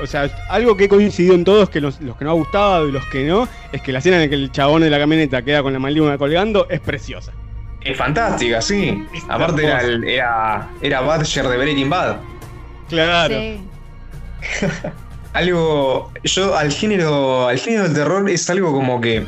o 0.00 0.06
sea, 0.06 0.30
algo 0.50 0.76
que 0.76 0.84
he 0.84 0.88
coincidido 0.88 1.34
en 1.34 1.44
todos, 1.44 1.70
que 1.70 1.80
los, 1.80 1.96
que 1.96 2.24
no 2.24 2.30
ha 2.30 2.34
gustado 2.34 2.88
y 2.88 2.92
los 2.92 3.04
que 3.06 3.26
no, 3.26 3.48
es 3.72 3.82
que 3.82 3.90
la 3.90 3.98
escena 3.98 4.16
en 4.16 4.22
la 4.22 4.28
que 4.28 4.34
el 4.34 4.52
chabón 4.52 4.82
de 4.82 4.90
la 4.90 4.98
camioneta 4.98 5.42
queda 5.42 5.62
con 5.62 5.72
la 5.72 5.78
mandíbula 5.78 6.18
colgando 6.18 6.68
es 6.68 6.80
preciosa. 6.80 7.32
Es 7.80 7.96
fantástica, 7.96 8.62
sí. 8.62 9.04
Aparte 9.28 9.64
era, 9.64 9.82
era, 9.82 10.70
era 10.80 11.00
Badger 11.00 11.48
de 11.48 11.56
Breaking 11.56 11.90
Bad. 11.90 12.16
Claro. 12.88 13.34
algo. 15.34 16.12
Yo 16.22 16.56
al 16.56 16.72
género. 16.72 17.48
Al 17.48 17.58
género 17.58 17.84
del 17.84 17.94
terror 17.94 18.30
es 18.30 18.48
algo 18.48 18.72
como 18.72 19.00
que 19.00 19.26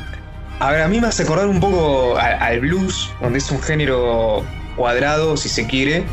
a 0.59 0.71
ver, 0.71 0.81
a 0.81 0.87
mí 0.87 0.99
me 0.99 1.07
hace 1.07 1.23
acordar 1.23 1.47
un 1.47 1.59
poco 1.59 2.17
al, 2.17 2.59
blues, 2.59 3.11
donde 3.21 3.39
es 3.39 3.51
un 3.51 3.61
género 3.61 4.43
cuadrado, 4.75 5.37
si 5.37 5.49
se 5.49 5.67
quiere, 5.67 6.03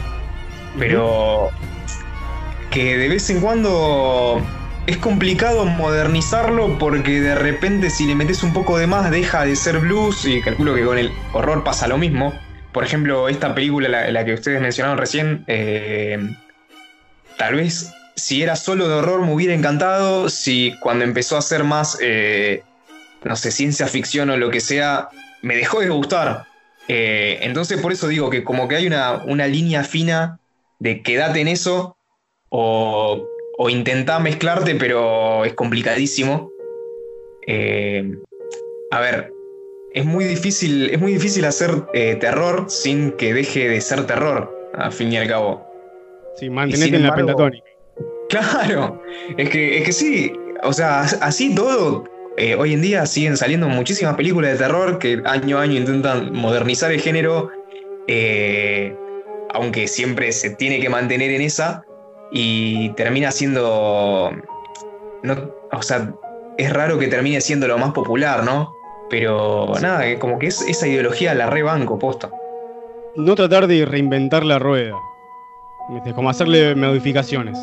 pero 0.79 1.51
que 2.71 2.99
de 2.99 3.09
vez 3.09 3.31
en 3.31 3.40
cuando 3.40 4.42
es 4.87 4.97
complicado 4.99 5.64
modernizarlo 5.64 6.79
porque 6.79 7.21
de 7.21 7.35
repente 7.35 7.88
si 7.88 8.07
le 8.07 8.14
metes 8.14 8.42
un 8.42 8.53
poco 8.53 8.77
de 8.77 8.87
más 8.87 9.11
deja 9.11 9.45
de 9.45 9.57
ser 9.57 9.79
blues 9.79 10.27
y 10.27 10.42
calculo 10.42 10.75
que 10.75 10.85
con 10.85 10.99
el 10.99 11.11
horror 11.33 11.64
pasa 11.64 11.88
lo 11.88 11.97
mismo. 11.97 12.35
Por 12.73 12.85
ejemplo, 12.85 13.29
esta 13.29 13.55
película, 13.55 14.11
la, 14.11 14.25
que 14.25 14.35
ustedes 14.35 14.61
mencionaron 14.61 14.99
recién, 14.99 15.45
eh, 15.47 16.19
tal 17.38 17.55
vez 17.55 17.95
si 18.16 18.42
era 18.42 18.57
solo 18.57 18.88
de 18.88 18.95
horror 18.95 19.23
me 19.23 19.33
hubiera 19.33 19.55
encantado, 19.55 20.29
si 20.29 20.75
cuando 20.81 21.05
empezó 21.05 21.38
a 21.38 21.42
ser 21.42 21.64
más... 21.64 21.97
Eh, 22.03 22.62
no 23.25 23.37
sé, 23.37 23.51
ciencia 23.51 23.87
ficción 23.87 24.31
o 24.31 24.37
lo 24.37 24.51
que 24.51 24.61
sea, 24.61 25.09
me 25.43 25.57
dejó 25.57 25.81
de 25.81 25.89
gustar. 25.89 26.45
Eh, 26.89 27.39
entonces 27.43 27.81
por 27.81 27.93
eso 27.93 28.09
digo 28.09 28.31
que 28.31 28.45
como 28.45 28.69
que 28.69 28.77
hay 28.77 28.87
una, 28.87 29.23
una 29.25 29.47
línea 29.47 29.85
fina 29.85 30.39
de 30.79 31.03
quedate 31.03 31.41
en 31.41 31.49
eso 31.49 31.97
o, 32.51 33.27
o 33.59 33.71
intentá 33.71 34.19
mezclarte, 34.19 34.75
pero 34.75 35.45
es 35.45 35.55
complicadísimo. 35.55 36.51
Eh, 37.47 38.15
a 38.91 39.01
ver, 39.01 39.33
es 39.93 40.05
muy 40.05 40.25
difícil, 40.25 40.91
es 40.91 41.01
muy 41.01 41.13
difícil 41.13 41.45
hacer 41.45 41.71
eh, 41.95 42.17
terror 42.17 42.67
sin 42.69 43.13
que 43.13 43.33
deje 43.33 43.69
de 43.69 43.81
ser 43.81 44.07
terror, 44.07 44.53
al 44.75 44.93
fin 44.93 45.13
y 45.13 45.17
al 45.17 45.29
cabo. 45.29 45.65
Sí, 46.37 46.51
mantenerte 46.51 46.97
en 46.97 47.03
la 47.05 47.15
pentatónica. 47.15 47.65
Claro, 48.29 49.01
es 49.37 49.51
que, 49.51 49.79
es 49.79 49.85
que 49.85 49.93
sí, 49.93 50.33
o 50.65 50.73
sea, 50.73 51.03
así 51.03 51.55
todo 51.55 52.05
eh, 52.37 52.57
hoy 52.57 52.73
en 52.75 52.83
día 52.83 53.07
siguen 53.07 53.37
saliendo 53.37 53.68
muchísimas 53.68 54.16
películas 54.16 54.53
de 54.53 54.59
terror 54.59 54.99
que 54.99 55.23
año 55.25 55.59
a 55.59 55.62
año 55.62 55.75
intentan 55.75 56.33
modernizar 56.33 56.90
el 56.90 57.01
género, 57.01 57.51
eh, 58.09 58.97
aunque 59.53 59.87
siempre 59.87 60.33
se 60.33 60.51
tiene 60.51 60.81
que 60.81 60.88
mantener 60.88 61.31
en 61.31 61.42
esa 61.42 61.85
y 62.33 62.90
termina 62.90 63.31
siendo... 63.31 64.33
No, 65.23 65.37
o 65.73 65.83
sea, 65.83 66.12
es 66.59 66.73
raro 66.73 66.99
que 66.99 67.07
termine 67.07 67.40
siendo 67.40 67.68
lo 67.68 67.79
más 67.79 67.92
popular, 67.92 68.44
¿no? 68.44 68.75
Pero 69.11 69.73
nada, 69.81 70.18
como 70.18 70.38
que 70.38 70.49
es, 70.49 70.61
esa 70.62 70.88
ideología 70.88 71.35
la 71.35 71.49
rebanco, 71.49 71.99
posta. 71.99 72.31
No 73.14 73.37
tratar 73.37 73.68
de 73.68 73.85
reinventar 73.87 74.44
la 74.44 74.59
rueda, 74.59 74.94
como 76.14 76.31
hacerle 76.31 76.75
modificaciones. 76.75 77.59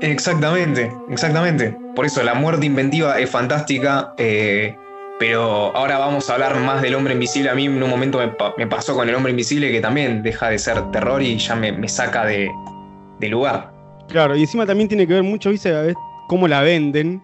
Exactamente, 0.00 0.92
exactamente. 1.10 1.76
Por 1.94 2.06
eso 2.06 2.22
la 2.22 2.34
muerte 2.34 2.66
inventiva 2.66 3.18
es 3.18 3.30
fantástica, 3.30 4.14
eh, 4.18 4.76
pero 5.18 5.74
ahora 5.76 5.98
vamos 5.98 6.28
a 6.28 6.34
hablar 6.34 6.58
más 6.60 6.82
del 6.82 6.94
hombre 6.94 7.14
invisible. 7.14 7.50
A 7.50 7.54
mí 7.54 7.66
en 7.66 7.82
un 7.82 7.90
momento 7.90 8.20
me, 8.56 8.66
pasó 8.66 8.94
con 8.94 9.08
el 9.08 9.14
hombre 9.14 9.30
invisible 9.30 9.70
que 9.70 9.80
también 9.80 10.22
deja 10.22 10.50
de 10.50 10.58
ser 10.58 10.90
terror 10.90 11.22
y 11.22 11.38
ya 11.38 11.54
me, 11.54 11.88
saca 11.88 12.24
de, 12.24 12.50
lugar. 13.30 13.72
Claro, 14.08 14.36
y 14.36 14.42
encima 14.42 14.66
también 14.66 14.88
tiene 14.88 15.06
que 15.06 15.14
ver 15.14 15.22
mucho, 15.22 15.50
¿viste? 15.50 15.72
cómo 16.28 16.48
la 16.48 16.60
venden. 16.60 17.22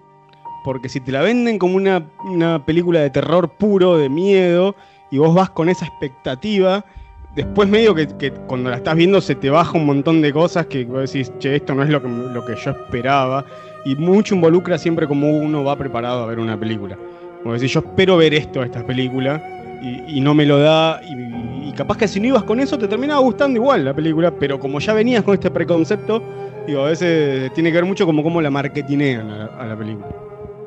Porque 0.64 0.88
si 0.88 1.00
te 1.00 1.10
la 1.12 1.22
venden 1.22 1.58
como 1.58 1.76
una, 1.76 2.06
una 2.24 2.64
película 2.64 3.00
de 3.00 3.10
terror 3.10 3.48
puro, 3.48 3.96
de 3.96 4.08
miedo, 4.08 4.74
y 5.10 5.18
vos 5.18 5.34
vas 5.34 5.50
con 5.50 5.68
esa 5.68 5.86
expectativa, 5.86 6.84
después 7.34 7.68
medio 7.68 7.94
que, 7.94 8.32
cuando 8.46 8.70
la 8.70 8.76
estás 8.76 8.96
viendo 8.96 9.20
se 9.20 9.34
te 9.34 9.50
baja 9.50 9.76
un 9.76 9.86
montón 9.86 10.20
de 10.22 10.32
cosas 10.32 10.66
que 10.66 10.84
vos 10.84 11.12
decís, 11.12 11.32
che, 11.38 11.56
esto 11.56 11.74
no 11.74 11.82
es 11.82 11.88
lo 11.88 12.02
que, 12.02 12.08
lo 12.08 12.44
que 12.44 12.56
yo 12.56 12.70
esperaba. 12.70 13.44
Y 13.84 13.96
mucho 13.96 14.34
involucra 14.34 14.76
siempre 14.76 15.06
como 15.06 15.30
uno 15.30 15.64
va 15.64 15.76
preparado 15.76 16.22
a 16.22 16.26
ver 16.26 16.38
una 16.38 16.58
película. 16.58 16.98
Como 17.42 17.54
decir, 17.54 17.70
yo 17.70 17.80
espero 17.80 18.16
ver 18.18 18.34
esto, 18.34 18.62
esta 18.62 18.84
película, 18.84 19.42
y, 19.80 20.20
no 20.20 20.34
me 20.34 20.44
lo 20.44 20.58
da. 20.58 21.00
Y, 21.02 21.72
capaz 21.72 21.96
que 21.96 22.08
si 22.08 22.20
no 22.20 22.26
ibas 22.26 22.42
con 22.42 22.60
eso 22.60 22.76
te 22.76 22.86
terminaba 22.86 23.20
gustando 23.20 23.58
igual 23.58 23.86
la 23.86 23.94
película, 23.94 24.30
pero 24.30 24.58
como 24.60 24.80
ya 24.80 24.92
venías 24.92 25.22
con 25.22 25.34
este 25.34 25.50
preconcepto, 25.50 26.22
digo, 26.66 26.82
a 26.82 26.90
veces 26.90 27.50
tiene 27.54 27.70
que 27.70 27.76
ver 27.76 27.86
mucho 27.86 28.04
como 28.04 28.22
cómo 28.22 28.42
la 28.42 28.50
marketinean 28.50 29.30
a 29.30 29.66
la 29.66 29.76
película. 29.76 30.08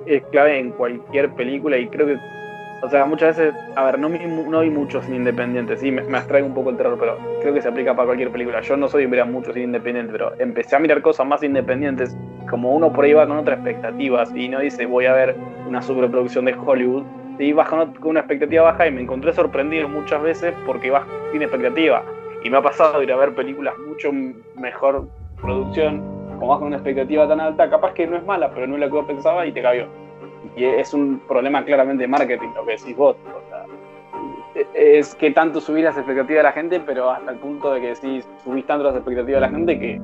Es 0.08 0.24
clave 0.32 0.60
en 0.60 0.72
cualquier 0.72 1.32
película 1.36 1.78
y 1.78 1.88
creo 1.88 2.08
que 2.08 2.18
o 2.84 2.90
sea, 2.90 3.06
muchas 3.06 3.38
veces, 3.38 3.56
a 3.78 3.86
ver, 3.86 3.98
no, 3.98 4.10
no 4.10 4.60
vi 4.60 4.70
muchos 4.70 5.08
independientes, 5.08 5.80
sí, 5.80 5.90
me, 5.90 6.02
me, 6.04 6.42
un 6.42 6.54
poco 6.54 6.70
el 6.70 6.76
terror, 6.76 6.98
pero 7.00 7.18
creo 7.40 7.54
que 7.54 7.62
se 7.62 7.70
aplica 7.70 7.96
para 7.96 8.08
cualquier 8.08 8.30
película. 8.30 8.60
Yo 8.60 8.76
no 8.76 8.90
soy 8.90 9.04
de 9.04 9.08
mirar 9.08 9.28
mucho 9.28 9.54
cine 9.54 9.68
independiente, 9.68 10.12
pero 10.12 10.34
empecé 10.38 10.76
a 10.76 10.80
mirar 10.80 11.02
cosas 11.02 11.26
más 11.26 11.42
independientes, 11.44 12.18
como 12.50 12.76
uno 12.76 12.92
por 12.92 13.06
ahí 13.06 13.14
va 13.14 13.26
con 13.26 13.38
otras 13.38 13.60
expectativas 13.60 14.36
y 14.36 14.50
no 14.50 14.60
dice 14.60 14.86
voy 14.86 15.06
a 15.06 15.14
ver 15.14 15.34
una 15.66 15.82
superproducción 15.82 16.44
de 16.44 16.56
Hollywood, 16.56 17.04
y 17.40 17.54
vas 17.54 17.70
con, 17.70 17.94
una 18.04 18.20
expectativa 18.20 18.64
baja 18.64 18.86
y 18.86 18.92
me 18.92 19.02
encontré 19.02 19.32
sorprendido 19.32 19.88
muchas 19.88 20.22
veces 20.22 20.54
porque 20.66 20.92
vas 20.92 21.04
sin 21.32 21.42
expectativa. 21.42 22.04
Y 22.44 22.50
me 22.50 22.58
ha 22.58 22.62
pasado 22.62 23.02
ir 23.02 23.14
a 23.14 23.16
ver 23.16 23.34
películas 23.34 23.76
mucho 23.88 24.12
mejor 24.58 25.08
producción, 25.42 26.02
como 26.38 26.48
vas 26.48 26.60
con 26.60 26.68
una 26.68 26.76
expectativa 26.76 27.30
tan 27.30 27.40
alta, 27.40 27.70
capaz 27.70 27.94
que 27.94 28.06
no 28.08 28.18
es 28.18 28.26
mala, 28.26 28.52
pero 28.54 28.68
no 28.68 28.74
es 28.74 28.82
la 28.82 28.88
que 28.88 28.94
yo 28.94 29.08
pensaba 29.08 29.46
y 29.46 29.54
te 29.54 29.62
cayó 29.62 29.88
y 30.56 30.66
es 30.66 30.94
un 30.94 31.22
problema 31.28 31.64
claramente 31.64 32.04
de 32.04 32.08
marketing, 32.08 32.50
lo 32.56 32.66
que 32.66 32.74
decís 32.74 32.96
vos. 32.96 33.16
es 34.74 35.16
que 35.16 35.32
tanto 35.32 35.60
subir 35.60 35.84
las 35.84 35.98
expectativas 35.98 36.40
de 36.40 36.44
la 36.44 36.52
gente, 36.52 36.80
pero 36.80 37.10
hasta 37.10 37.32
el 37.32 37.38
punto 37.38 37.74
de 37.74 37.82
que 37.82 37.96
si 37.96 38.22
subís 38.44 38.66
tanto 38.66 38.86
las 38.86 38.96
expectativas 38.96 39.42
de 39.42 39.48
la 39.48 39.50
gente 39.50 39.80
que 39.80 40.02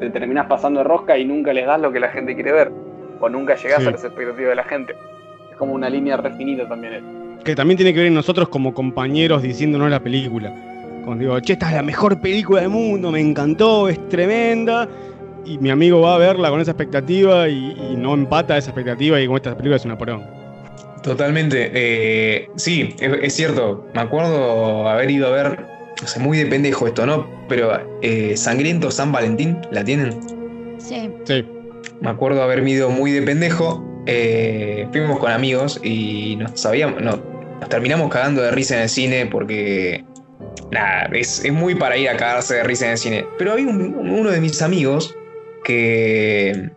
te 0.00 0.10
terminás 0.10 0.46
pasando 0.46 0.80
de 0.80 0.84
rosca 0.84 1.16
y 1.18 1.24
nunca 1.24 1.52
les 1.52 1.66
das 1.66 1.80
lo 1.80 1.92
que 1.92 2.00
la 2.00 2.08
gente 2.08 2.34
quiere 2.34 2.52
ver, 2.52 2.72
o 3.20 3.28
nunca 3.28 3.54
llegás 3.56 3.86
a 3.86 3.90
las 3.90 4.04
expectativas 4.04 4.48
de 4.48 4.54
la 4.54 4.64
gente. 4.64 4.94
Es 5.50 5.56
como 5.56 5.74
una 5.74 5.88
línea 5.88 6.16
refinita 6.16 6.68
también. 6.68 7.38
Que 7.44 7.54
también 7.54 7.76
tiene 7.76 7.92
que 7.92 7.98
ver 7.98 8.08
en 8.08 8.14
nosotros 8.14 8.48
como 8.48 8.72
compañeros 8.72 9.42
diciéndonos 9.42 9.90
la 9.90 10.00
película. 10.00 10.52
Cuando 11.04 11.22
digo, 11.22 11.40
che, 11.40 11.52
esta 11.52 11.68
es 11.68 11.74
la 11.74 11.82
mejor 11.82 12.18
película 12.18 12.62
del 12.62 12.70
mundo, 12.70 13.10
me 13.10 13.20
encantó, 13.20 13.88
es 13.88 14.08
tremenda. 14.08 14.88
Y 15.44 15.58
mi 15.58 15.70
amigo 15.70 16.00
va 16.00 16.14
a 16.14 16.18
verla 16.18 16.50
con 16.50 16.60
esa 16.60 16.72
expectativa 16.72 17.48
y, 17.48 17.94
no 17.96 18.14
empata 18.14 18.56
esa 18.56 18.70
expectativa 18.70 19.20
y 19.20 19.26
con 19.26 19.36
esta 19.36 19.56
película 19.56 19.76
es 19.76 19.84
una 19.84 19.98
porón. 19.98 20.22
Totalmente. 21.02 21.70
Eh, 21.74 22.48
sí, 22.56 22.94
es, 22.98 23.34
cierto. 23.34 23.86
Me 23.94 24.00
acuerdo 24.00 24.88
haber 24.88 25.10
ido 25.10 25.26
a 25.28 25.30
ver, 25.30 25.66
no 26.00 26.08
sé, 26.08 26.18
muy 26.18 26.38
de 26.38 26.46
pendejo 26.46 26.86
esto, 26.86 27.06
¿no? 27.06 27.28
Pero 27.48 27.78
eh, 28.00 28.36
Sangriento 28.36 28.90
San 28.90 29.12
Valentín, 29.12 29.58
¿la 29.70 29.84
tienen? 29.84 30.18
Sí. 30.78 31.10
Sí. 31.24 31.44
Me 32.00 32.10
acuerdo 32.10 32.42
haber 32.42 32.66
ido 32.66 32.88
muy 32.90 33.12
de 33.12 33.22
pendejo. 33.22 33.84
Eh, 34.06 34.86
fuimos 34.92 35.18
con 35.18 35.30
amigos 35.30 35.80
y 35.82 36.36
nos 36.36 36.60
sabíamos, 36.60 37.00
no, 37.00 37.22
nos 37.60 37.68
terminamos 37.68 38.10
cagando 38.10 38.42
de 38.42 38.50
risa 38.50 38.76
en 38.76 38.82
el 38.82 38.88
cine 38.90 39.26
porque 39.26 40.04
nada, 40.70 41.08
es, 41.12 41.50
muy 41.50 41.74
para 41.74 41.96
ir 41.96 42.08
a 42.08 42.16
cagarse 42.16 42.56
de 42.56 42.64
risa 42.64 42.86
en 42.86 42.90
el 42.92 42.98
cine. 42.98 43.26
Pero 43.38 43.52
había 43.52 43.66
uno 43.66 44.30
de 44.30 44.40
mis 44.40 44.60
amigos 44.62 45.14
que, 45.64 46.70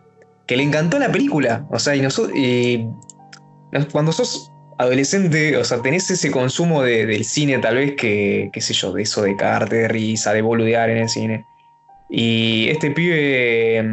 que 0.47 0.57
le 0.57 0.63
encantó 0.63 0.99
la 0.99 1.11
película. 1.11 1.65
O 1.69 1.79
sea, 1.79 1.95
y, 1.95 2.87
cuando 3.91 4.11
sos 4.11 4.51
adolescente, 4.79 5.57
o 5.57 5.63
sea, 5.63 5.81
tenés 5.81 6.09
ese 6.09 6.31
consumo 6.31 6.83
del 6.83 7.23
cine 7.25 7.57
tal 7.59 7.75
vez 7.75 7.95
que, 7.95 8.49
qué 8.53 8.61
sé 8.61 8.73
yo, 8.73 8.93
de 8.93 9.03
eso 9.03 9.23
de 9.23 9.35
cagarte 9.35 9.75
de 9.75 9.87
risa, 9.87 10.33
de 10.33 10.41
boludear 10.41 10.89
en 10.89 10.97
el 10.97 11.09
cine. 11.09 11.45
Y 12.09 12.69
este 12.69 12.91
pibe, 12.91 13.83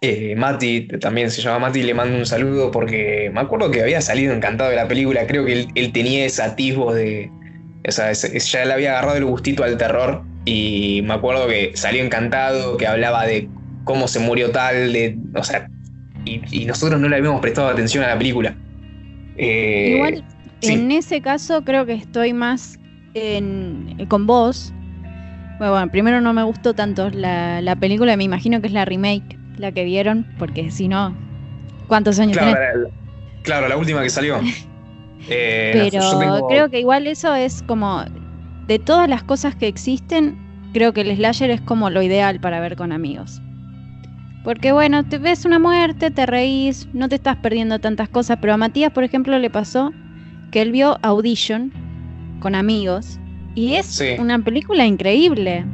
eh, 0.00 0.34
Mati, 0.36 0.88
también 1.00 1.30
se 1.30 1.42
llama 1.42 1.58
Mati, 1.58 1.82
le 1.82 1.92
mando 1.92 2.16
un 2.16 2.26
saludo 2.26 2.70
porque 2.70 3.30
me 3.32 3.40
acuerdo 3.40 3.70
que 3.70 3.82
había 3.82 4.00
salido 4.00 4.32
encantado 4.32 4.70
de 4.70 4.76
la 4.76 4.88
película, 4.88 5.26
creo 5.26 5.44
que 5.44 5.68
él 5.74 5.92
tenía 5.92 6.24
ese 6.24 6.42
atisbo 6.42 6.94
de, 6.94 7.30
o 7.86 7.92
sea, 7.92 8.12
ya 8.12 8.64
le 8.64 8.72
había 8.72 8.90
agarrado 8.92 9.16
el 9.16 9.24
gustito 9.24 9.64
al 9.64 9.76
terror 9.78 10.22
y 10.44 11.00
me 11.04 11.14
acuerdo 11.14 11.46
que 11.48 11.72
salió 11.74 12.04
encantado, 12.04 12.76
que 12.76 12.86
hablaba 12.86 13.26
de 13.26 13.48
cómo 13.84 14.08
se 14.08 14.18
murió 14.18 14.50
tal, 14.50 14.92
de, 14.92 15.18
o 15.34 15.42
sea, 15.42 15.68
y, 16.24 16.64
nosotros 16.66 17.00
no 17.00 17.08
le 17.08 17.16
habíamos 17.16 17.40
prestado 17.40 17.68
atención 17.68 18.04
a 18.04 18.08
la 18.08 18.18
película. 18.18 18.56
Eh, 19.36 19.94
Igual, 19.96 20.24
en 20.62 20.90
ese 20.90 21.20
caso 21.20 21.64
creo 21.64 21.86
que 21.86 21.94
estoy 21.94 22.32
más 22.32 22.78
con 24.08 24.26
vos. 24.26 24.72
Bueno, 25.58 25.90
primero 25.90 26.20
no 26.20 26.32
me 26.32 26.42
gustó 26.42 26.74
tanto 26.74 27.10
la, 27.10 27.60
la, 27.60 27.76
película, 27.76 28.16
me 28.16 28.24
imagino 28.24 28.60
que 28.60 28.68
es 28.68 28.72
la 28.72 28.84
remake, 28.84 29.38
la 29.58 29.72
que 29.72 29.84
vieron, 29.84 30.26
porque 30.38 30.70
si 30.70 30.88
no, 30.88 31.14
¿cuántos 31.86 32.18
años 32.18 32.38
claro, 32.38 32.90
claro, 33.42 33.68
la 33.68 33.76
última 33.76 34.02
que 34.02 34.10
salió. 34.10 34.40
Eh, 35.28 35.90
Pero 35.90 36.46
creo 36.48 36.70
que 36.70 36.80
igual 36.80 37.06
eso 37.06 37.34
es 37.34 37.62
como, 37.62 38.02
de 38.66 38.78
todas 38.78 39.06
las 39.06 39.22
cosas 39.22 39.54
que 39.54 39.68
existen, 39.68 40.34
creo 40.72 40.94
que 40.94 41.02
el 41.02 41.14
slasher 41.14 41.50
es 41.50 41.60
como 41.60 41.90
lo 41.90 42.00
ideal 42.00 42.40
para 42.40 42.58
ver 42.58 42.74
con 42.74 42.90
amigos. 42.90 43.42
Porque 44.44 44.72
bueno, 44.72 45.04
te 45.04 45.18
ves 45.18 45.44
una 45.44 45.58
muerte, 45.58 46.10
te 46.10 46.24
reís, 46.26 46.88
no 46.92 47.08
te 47.08 47.16
estás 47.16 47.36
perdiendo 47.36 47.78
tantas 47.78 48.08
cosas, 48.08 48.38
pero 48.40 48.54
a 48.54 48.56
Matías, 48.56 48.92
por 48.92 49.04
ejemplo, 49.04 49.38
le 49.38 49.50
pasó 49.50 49.92
que 50.50 50.62
él 50.62 50.72
vio 50.72 50.98
Audition 51.02 51.72
con 52.40 52.54
amigos 52.54 53.18
y 53.54 53.74
es 53.74 54.02
una 54.18 54.38
película 54.38 54.86
increíble. 54.86 55.64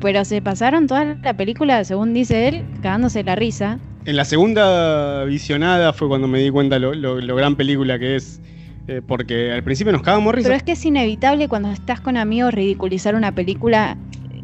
Pero 0.00 0.24
se 0.26 0.42
pasaron 0.42 0.86
toda 0.86 1.16
la 1.22 1.34
película, 1.34 1.82
según 1.84 2.12
dice 2.12 2.48
él, 2.48 2.64
cagándose 2.82 3.24
la 3.24 3.36
risa. 3.36 3.78
En 4.04 4.16
la 4.16 4.26
segunda 4.26 5.24
visionada 5.24 5.94
fue 5.94 6.08
cuando 6.08 6.28
me 6.28 6.40
di 6.40 6.50
cuenta 6.50 6.78
lo, 6.78 6.94
lo 6.94 7.36
gran 7.36 7.56
película 7.56 7.98
que 7.98 8.16
es 8.16 8.42
eh, 8.86 9.00
porque 9.06 9.50
al 9.50 9.64
principio 9.64 9.92
nos 9.92 10.02
cagamos 10.02 10.34
risa. 10.34 10.48
Pero 10.48 10.56
es 10.56 10.62
que 10.62 10.72
es 10.72 10.84
inevitable 10.84 11.48
cuando 11.48 11.70
estás 11.70 12.00
con 12.00 12.18
amigos 12.18 12.52
ridiculizar 12.52 13.14
una 13.14 13.32
película, 13.32 13.96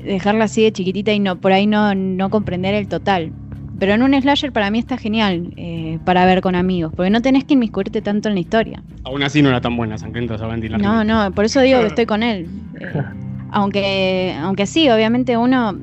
dejarla 0.03 0.44
así 0.44 0.62
de 0.62 0.73
chiquitita 0.73 1.12
y 1.12 1.18
no 1.18 1.38
por 1.38 1.53
ahí 1.53 1.66
no, 1.66 1.94
no 1.94 2.31
comprender 2.31 2.75
el 2.75 2.88
total. 2.88 3.33
Pero 3.81 3.95
en 3.95 4.03
un 4.03 4.14
slasher 4.21 4.53
para 4.53 4.71
mí 4.71 4.79
está 4.79 4.97
genial 4.99 5.53
eh, 5.57 5.99
para 6.05 6.27
ver 6.27 6.43
con 6.43 6.55
amigos, 6.55 6.93
porque 6.95 7.11
no 7.11 7.23
tenés 7.23 7.45
que 7.45 7.55
inmiscuirte 7.55 8.03
tanto 8.03 8.29
en 8.29 8.35
la 8.35 8.40
historia. 8.40 8.83
Aún 9.05 9.23
así 9.23 9.43
no 9.43 9.49
era 9.49 9.61
tan 9.61 9.77
buena 9.77 9.99
Sangrienta 9.99 10.38
Sabanti. 10.38 10.69
No, 10.69 11.03
no, 11.03 11.33
por 11.33 11.47
eso 11.47 11.61
digo 11.62 11.81
que 11.81 11.87
estoy 11.87 12.07
con 12.07 12.23
él. 12.23 12.47
Eh, 12.79 13.03
aunque, 13.51 14.37
aunque 14.40 14.66
sí, 14.66 14.88
obviamente 14.90 15.37
uno... 15.37 15.79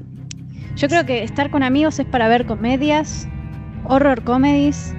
Yo 0.76 0.88
creo 0.88 1.06
que 1.06 1.24
estar 1.24 1.50
con 1.50 1.64
amigos 1.64 2.00
es 2.00 2.06
para 2.06 2.28
ver 2.28 2.46
comedias, 2.46 3.28
horror 3.86 4.24
comedies 4.24 4.96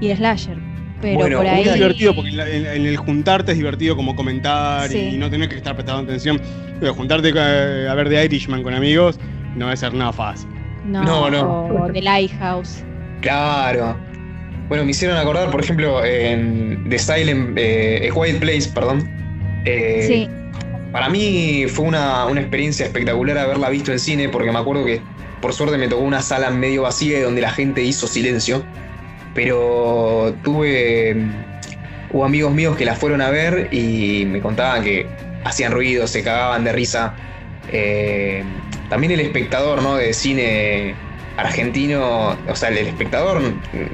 y 0.00 0.14
slasher 0.14 0.70
pero 1.00 1.38
por 1.38 1.46
ahí... 1.46 1.62
Es 1.62 1.74
divertido 1.74 2.14
porque 2.14 2.30
en, 2.30 2.86
el 2.86 2.96
juntarte 2.96 3.52
es 3.52 3.58
divertido 3.58 3.96
como 3.96 4.14
comentar 4.14 4.92
y 4.94 5.16
no 5.16 5.30
tener 5.30 5.48
que 5.48 5.56
estar 5.56 5.74
prestando 5.74 6.02
atención. 6.02 6.40
Pero 6.78 6.94
juntarte 6.94 7.32
eh, 7.34 7.88
a 7.88 7.94
ver 7.94 8.08
The 8.08 8.24
Irishman 8.24 8.62
con 8.62 8.74
amigos 8.74 9.18
no 9.56 9.66
va 9.66 9.72
a 9.72 9.76
ser 9.76 9.94
nada 9.94 10.12
fácil. 10.12 10.59
No, 10.90 11.30
no. 11.30 11.30
no. 11.30 11.84
O 11.84 11.92
The 11.92 12.02
Lighthouse. 12.02 12.82
Claro. 13.20 13.96
Bueno, 14.68 14.84
me 14.84 14.90
hicieron 14.92 15.16
acordar, 15.16 15.50
por 15.50 15.60
ejemplo, 15.60 16.04
en 16.04 16.88
The 16.88 16.98
Silent, 16.98 17.58
eh, 17.58 18.08
A 18.10 18.14
Quiet 18.14 18.38
Place, 18.38 18.70
perdón. 18.72 19.08
Eh, 19.64 20.04
sí. 20.06 20.28
Para 20.92 21.08
mí 21.08 21.66
fue 21.68 21.86
una, 21.86 22.26
una, 22.26 22.40
experiencia 22.40 22.86
espectacular 22.86 23.38
haberla 23.38 23.68
visto 23.68 23.92
en 23.92 23.98
cine, 23.98 24.28
porque 24.28 24.50
me 24.50 24.58
acuerdo 24.58 24.84
que 24.84 25.00
por 25.40 25.52
suerte 25.52 25.78
me 25.78 25.88
tocó 25.88 26.02
una 26.02 26.20
sala 26.22 26.50
medio 26.50 26.82
vacía 26.82 27.22
donde 27.22 27.40
la 27.40 27.50
gente 27.50 27.82
hizo 27.82 28.06
silencio 28.06 28.64
pero 29.34 30.34
tuve 30.42 31.16
hubo 32.10 32.24
amigos 32.24 32.52
míos 32.52 32.76
que 32.76 32.84
la 32.84 32.94
fueron 32.94 33.20
a 33.20 33.30
ver 33.30 33.68
y 33.72 34.24
me 34.26 34.40
contaban 34.40 34.82
que 34.82 35.06
hacían 35.44 35.72
ruido, 35.72 36.06
se 36.06 36.22
cagaban 36.22 36.64
de 36.64 36.72
risa. 36.72 37.14
Eh, 37.72 38.42
también 38.90 39.12
el 39.12 39.20
espectador 39.20 39.82
¿no? 39.82 39.96
de 39.96 40.12
cine 40.12 40.94
argentino, 41.36 42.36
o 42.46 42.54
sea, 42.56 42.68
el 42.68 42.78
espectador, 42.78 43.40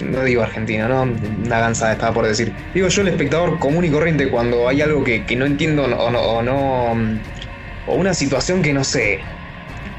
no 0.02 0.24
digo 0.24 0.42
argentino, 0.42 0.88
¿no? 0.88 1.02
Una 1.02 1.60
gansada 1.60 1.92
estaba 1.92 2.12
por 2.12 2.26
decir. 2.26 2.52
Digo 2.74 2.88
yo 2.88 3.02
el 3.02 3.08
espectador 3.08 3.60
común 3.60 3.84
y 3.84 3.90
corriente 3.90 4.28
cuando 4.28 4.68
hay 4.68 4.80
algo 4.82 5.04
que, 5.04 5.24
no 5.36 5.46
entiendo 5.46 5.84
o 5.84 6.10
no, 6.10 6.20
o 6.20 6.42
no, 6.42 7.20
o 7.86 7.94
una 7.94 8.14
situación 8.14 8.62
que 8.62 8.72
no 8.72 8.82
sé, 8.82 9.20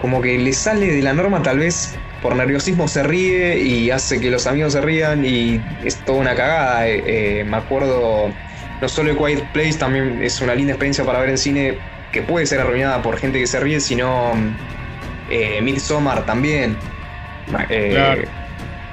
como 0.02 0.22
que 0.22 0.38
le 0.38 0.52
sale 0.52 0.88
de 0.88 1.02
la 1.02 1.14
norma 1.14 1.42
tal 1.42 1.60
vez 1.60 1.98
por 2.22 2.36
nerviosismo 2.36 2.88
se 2.88 3.04
ríe 3.04 3.60
y 3.60 3.92
hace 3.92 4.20
que 4.20 4.30
los 4.30 4.48
amigos 4.48 4.74
se 4.74 4.82
rían 4.82 5.24
y 5.24 5.62
es 5.86 5.98
toda 6.04 6.20
una 6.20 6.36
cagada. 6.36 6.88
Eh, 6.88 7.04
eh, 7.06 7.44
me 7.46 7.58
acuerdo, 7.58 8.30
no 8.82 8.90
solo 8.90 9.14
de 9.14 9.18
Quiet 9.18 9.52
Place, 9.54 9.78
también 9.78 10.22
es 10.22 10.42
una 10.42 10.56
linda 10.56 10.74
experiencia 10.74 11.06
para 11.06 11.20
ver 11.20 11.30
en 11.30 11.38
cine 11.38 11.78
que 12.12 12.24
puede 12.24 12.46
ser 12.46 12.60
arruinada 12.60 13.02
por 13.02 13.18
gente 13.18 13.40
que 13.40 13.48
se 13.48 13.60
ríe, 13.60 13.80
sino 13.80 14.34
eh, 15.30 15.62
Midsommar 15.62 16.26
también. 16.26 16.78
Eh, 17.70 18.28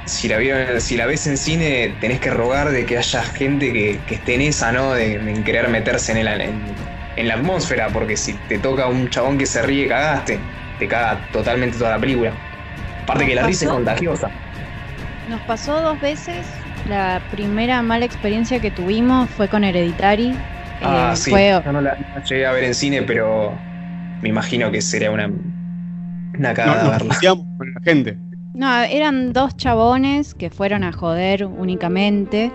si, 0.04 0.28
la, 0.28 0.80
si 0.80 0.96
la 0.96 1.06
ves 1.06 1.26
en 1.26 1.36
cine, 1.36 1.96
tenés 2.00 2.20
que 2.20 2.30
rogar 2.30 2.70
de 2.70 2.84
que 2.86 2.98
haya 2.98 3.22
gente 3.22 3.72
que, 3.72 4.00
esté 4.14 4.34
en 4.34 4.42
esa, 4.42 4.72
¿no? 4.72 4.92
De, 4.92 5.42
querer 5.44 5.68
meterse 5.68 6.12
en, 6.12 6.18
el, 6.18 6.40
en 7.16 7.28
la 7.28 7.34
atmósfera, 7.34 7.88
porque 7.88 8.16
si 8.16 8.34
te 8.48 8.58
toca 8.58 8.86
un 8.86 9.08
chabón 9.10 9.38
que 9.38 9.46
se 9.46 9.62
ríe, 9.62 9.88
cagaste. 9.88 10.38
Te 10.78 10.88
caga 10.88 11.18
totalmente 11.32 11.78
toda 11.78 11.90
la 11.90 11.98
película. 11.98 12.32
Aparte 13.02 13.26
que 13.26 13.34
la 13.34 13.44
risa 13.44 13.66
es 13.66 13.70
contagiosa. 13.70 14.30
Nos 15.28 15.40
pasó 15.42 15.80
dos 15.80 16.00
veces. 16.00 16.46
La 16.88 17.20
primera 17.30 17.80
mala 17.80 18.04
experiencia 18.04 18.60
que 18.60 18.70
tuvimos 18.70 19.30
fue 19.30 19.48
con 19.48 19.64
Hereditary. 19.64 20.34
Ah, 20.82 21.12
eh, 21.12 21.16
sí. 21.16 21.30
Yo 21.30 21.72
no 21.72 21.80
la, 21.80 21.96
llegué 22.28 22.46
a 22.46 22.52
ver 22.52 22.64
en 22.64 22.74
cine, 22.74 23.02
pero 23.02 23.56
me 24.20 24.28
imagino 24.28 24.70
que 24.70 24.82
sería 24.82 25.10
una, 25.10 25.30
una 26.38 26.54
cagada 26.54 26.98
con 26.98 27.08
la 27.08 27.80
gente. 27.82 28.18
No, 28.54 28.82
eran 28.82 29.32
dos 29.32 29.56
chabones 29.56 30.34
que 30.34 30.48
fueron 30.48 30.84
a 30.84 30.92
joder 30.92 31.44
únicamente. 31.44 32.52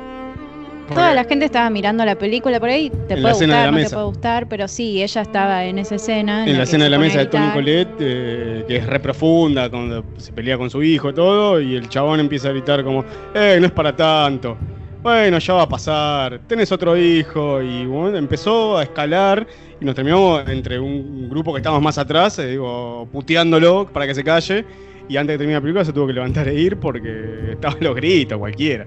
Toda 0.87 1.13
la 1.13 1.23
gente 1.23 1.45
estaba 1.45 1.69
mirando 1.69 2.03
la 2.03 2.15
película 2.15 2.59
por 2.59 2.69
ahí, 2.69 2.89
te 3.07 3.17
puede 3.17 3.33
gustar, 3.33 3.71
no 3.71 3.77
te 3.77 3.89
puede 3.89 4.05
gustar, 4.05 4.47
pero 4.47 4.67
sí, 4.67 5.03
ella 5.03 5.21
estaba 5.21 5.65
en 5.65 5.77
esa 5.77 5.95
escena. 5.95 6.47
En, 6.47 6.57
la, 6.57 6.63
escena 6.63 6.85
de 6.85 6.89
la 6.89 6.97
mesa 6.97 7.19
de 7.19 7.25
Tony 7.27 7.51
Colette, 7.53 7.95
eh, 7.99 8.65
que 8.67 8.77
es 8.77 8.87
re 8.87 8.99
profunda, 8.99 9.69
cuando 9.69 10.03
se 10.17 10.31
pelea 10.31 10.57
con 10.57 10.69
su 10.69 10.81
hijo, 10.81 11.13
todo, 11.13 11.61
y 11.61 11.75
el 11.75 11.89
chabón 11.89 12.19
empieza 12.19 12.47
a 12.47 12.51
gritar 12.51 12.83
como, 12.83 13.05
eh, 13.35 13.57
no 13.59 13.67
es 13.67 13.71
para 13.71 13.95
tanto. 13.95 14.57
Bueno, 15.01 15.39
ya 15.39 15.53
va 15.53 15.61
a 15.63 15.69
pasar, 15.69 16.41
tenés 16.45 16.73
otro 16.73 16.97
hijo, 16.97 17.61
y 17.61 17.85
bueno, 17.85 18.17
empezó 18.17 18.77
a 18.77 18.83
escalar, 18.83 19.47
y 19.79 19.85
nos 19.85 19.95
terminamos 19.95 20.47
entre 20.49 20.77
un 20.77 21.29
grupo 21.29 21.53
que 21.53 21.59
estábamos 21.59 21.81
más 21.81 21.97
atrás, 21.97 22.37
eh, 22.39 22.47
digo, 22.47 23.07
puteándolo 23.09 23.87
para 23.87 24.05
que 24.05 24.13
se 24.13 24.25
calle, 24.25 24.65
y 25.07 25.15
antes 25.15 25.35
de 25.35 25.37
terminar 25.37 25.61
la 25.61 25.61
película 25.61 25.85
se 25.85 25.93
tuvo 25.93 26.07
que 26.07 26.13
levantar 26.13 26.49
e 26.49 26.53
ir 26.53 26.77
porque 26.77 27.51
estaban 27.51 27.77
los 27.79 27.95
gritos, 27.95 28.37
cualquiera. 28.37 28.85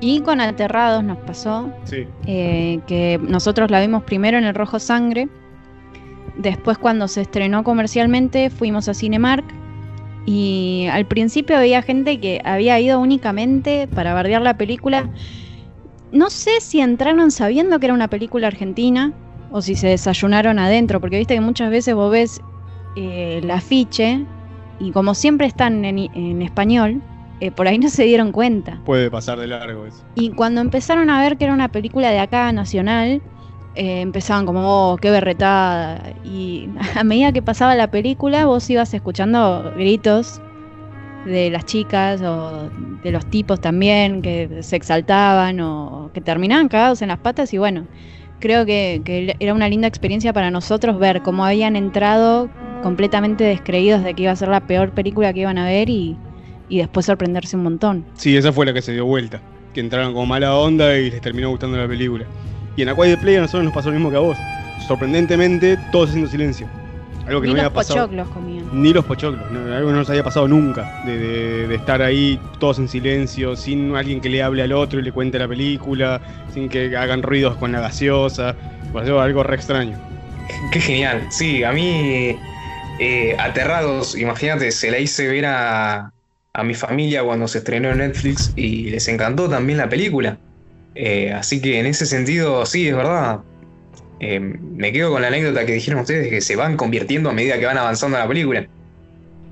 Y 0.00 0.20
con 0.20 0.42
Aterrados 0.42 1.02
nos 1.02 1.18
pasó 1.18 1.72
eh, 2.26 2.78
que 2.86 3.18
nosotros 3.20 3.70
la 3.70 3.80
vimos 3.80 4.04
primero 4.04 4.36
en 4.38 4.44
el 4.44 4.54
Rojo 4.54 4.78
Sangre. 4.78 5.28
Después 6.36 6.78
cuando 6.78 7.08
se 7.08 7.22
estrenó 7.22 7.64
comercialmente 7.64 8.48
fuimos 8.50 8.88
a 8.88 8.94
Cinemark 8.94 9.44
y 10.28 10.88
al 10.92 11.06
principio 11.06 11.56
había 11.56 11.80
gente 11.80 12.20
que 12.20 12.40
había 12.44 12.78
ido 12.78 13.00
únicamente 13.00 13.88
para 13.88 14.12
bardear 14.12 14.42
la 14.42 14.58
película 14.58 15.10
no 16.12 16.30
sé 16.30 16.60
si 16.60 16.80
entraron 16.80 17.30
sabiendo 17.30 17.78
que 17.78 17.86
era 17.86 17.94
una 17.94 18.08
película 18.08 18.46
argentina 18.46 19.12
o 19.50 19.62
si 19.62 19.74
se 19.74 19.88
desayunaron 19.88 20.58
adentro, 20.58 21.00
porque 21.00 21.18
viste 21.18 21.34
que 21.34 21.40
muchas 21.40 21.70
veces 21.70 21.94
vos 21.94 22.10
ves 22.10 22.40
eh, 22.96 23.40
el 23.42 23.50
afiche 23.50 24.24
y 24.78 24.90
como 24.92 25.14
siempre 25.14 25.46
están 25.46 25.84
en, 25.84 26.42
español, 26.42 27.02
eh, 27.40 27.50
por 27.50 27.68
ahí 27.68 27.78
no 27.78 27.88
se 27.88 28.04
dieron 28.04 28.32
cuenta. 28.32 28.80
Puede 28.84 29.10
pasar 29.10 29.38
de 29.38 29.46
largo 29.46 29.86
eso. 29.86 30.04
Y 30.14 30.30
cuando 30.30 30.60
empezaron 30.60 31.10
a 31.10 31.20
ver 31.20 31.36
que 31.36 31.44
era 31.44 31.54
una 31.54 31.68
película 31.68 32.10
de 32.10 32.18
acá, 32.18 32.52
nacional, 32.52 33.22
eh, 33.78 34.00
empezaban 34.00 34.44
como, 34.44 34.60
oh, 34.64 34.96
qué 34.96 35.08
berretada. 35.08 36.12
Y 36.24 36.68
a 36.96 37.04
medida 37.04 37.32
que 37.32 37.42
pasaba 37.42 37.76
la 37.76 37.90
película, 37.90 38.44
vos 38.44 38.68
ibas 38.68 38.92
escuchando 38.92 39.72
gritos 39.76 40.40
de 41.24 41.50
las 41.50 41.64
chicas 41.64 42.20
o 42.22 42.70
de 43.04 43.12
los 43.12 43.24
tipos 43.26 43.60
también 43.60 44.20
que 44.20 44.62
se 44.62 44.74
exaltaban 44.74 45.60
o 45.60 46.10
que 46.12 46.20
terminaban 46.20 46.68
cagados 46.68 47.02
en 47.02 47.08
las 47.08 47.18
patas 47.18 47.52
y 47.52 47.58
bueno, 47.58 47.86
creo 48.40 48.66
que, 48.66 49.36
era 49.38 49.54
una 49.54 49.68
linda 49.68 49.86
experiencia 49.86 50.32
para 50.32 50.50
nosotros 50.50 50.98
ver 50.98 51.22
cómo 51.22 51.44
habían 51.44 51.76
entrado 51.76 52.48
completamente 52.82 53.44
descreídos 53.44 54.02
de 54.02 54.14
que 54.14 54.22
iba 54.24 54.32
a 54.32 54.36
ser 54.36 54.48
la 54.48 54.66
peor 54.66 54.90
película 54.90 55.32
que 55.32 55.40
iban 55.40 55.58
a 55.58 55.66
ver 55.66 55.88
y, 55.88 56.16
después 56.68 57.06
sorprenderse 57.06 57.56
un 57.56 57.62
montón. 57.62 58.04
Sí, 58.14 58.36
esa 58.36 58.52
fue 58.52 58.66
la 58.66 58.72
que 58.72 58.82
se 58.82 58.92
dio 58.92 59.04
vuelta, 59.04 59.40
que 59.72 59.80
entraron 59.80 60.12
como 60.14 60.26
mala 60.26 60.56
onda 60.56 60.96
y 60.96 61.10
les 61.10 61.20
terminó 61.20 61.50
gustando 61.50 61.76
la 61.76 61.86
película. 61.86 62.26
Y 62.78 62.82
en 62.82 62.90
Aqua 62.90 63.06
de 63.06 63.16
Play 63.16 63.34
a 63.34 63.40
nosotros 63.40 63.64
nos 63.64 63.74
pasó 63.74 63.88
lo 63.88 63.96
mismo 63.96 64.08
que 64.08 64.16
a 64.18 64.20
vos. 64.20 64.38
Sorprendentemente, 64.86 65.76
todos 65.90 66.10
haciendo 66.10 66.30
silencio. 66.30 66.68
Algo 67.26 67.40
que 67.40 67.48
Ni 67.48 67.54
no 67.54 67.64
los 67.64 67.72
pochoclos 67.72 68.28
comían. 68.28 68.68
Ni 68.72 68.92
los 68.92 69.04
pochoclos. 69.04 69.44
algo 69.50 69.88
que 69.88 69.92
no 69.92 69.98
nos 69.98 70.08
había 70.08 70.22
pasado 70.22 70.46
nunca. 70.46 71.02
De, 71.04 71.74
estar 71.74 72.00
ahí 72.00 72.38
todos 72.60 72.78
en 72.78 72.86
silencio, 72.86 73.56
sin 73.56 73.96
alguien 73.96 74.20
que 74.20 74.28
le 74.28 74.44
hable 74.44 74.62
al 74.62 74.70
otro 74.70 75.00
y 75.00 75.02
le 75.02 75.10
cuente 75.10 75.40
la 75.40 75.48
película, 75.48 76.20
sin 76.54 76.68
que 76.68 76.96
hagan 76.96 77.24
ruidos 77.24 77.56
con 77.56 77.72
la 77.72 77.80
gaseosa. 77.80 78.54
Pues 78.92 79.10
algo 79.10 79.42
re 79.42 79.56
extraño. 79.56 79.98
Qué 80.70 80.80
genial. 80.80 81.26
Sí, 81.30 81.64
a 81.64 81.72
mí, 81.72 82.36
eh, 83.00 83.36
aterrados, 83.40 84.16
imagínate, 84.16 84.70
se 84.70 84.92
la 84.92 85.00
hice 85.00 85.26
ver 85.26 85.46
a, 85.46 86.12
a 86.52 86.62
mi 86.62 86.74
familia 86.74 87.24
cuando 87.24 87.48
se 87.48 87.58
estrenó 87.58 87.90
en 87.90 87.98
Netflix 87.98 88.52
y 88.54 88.90
les 88.90 89.08
encantó 89.08 89.48
también 89.48 89.78
la 89.78 89.88
película. 89.88 90.38
Eh, 91.00 91.32
así 91.32 91.60
que 91.60 91.78
en 91.78 91.86
ese 91.86 92.06
sentido, 92.06 92.66
sí, 92.66 92.88
es 92.88 92.96
verdad. 92.96 93.38
Eh, 94.18 94.40
me 94.40 94.92
quedo 94.92 95.12
con 95.12 95.22
la 95.22 95.28
anécdota 95.28 95.64
que 95.64 95.72
dijeron 95.72 96.00
ustedes 96.00 96.28
que 96.28 96.40
se 96.40 96.56
van 96.56 96.76
convirtiendo 96.76 97.30
a 97.30 97.32
medida 97.32 97.56
que 97.60 97.66
van 97.66 97.78
avanzando 97.78 98.18
la 98.18 98.26
película. 98.26 98.66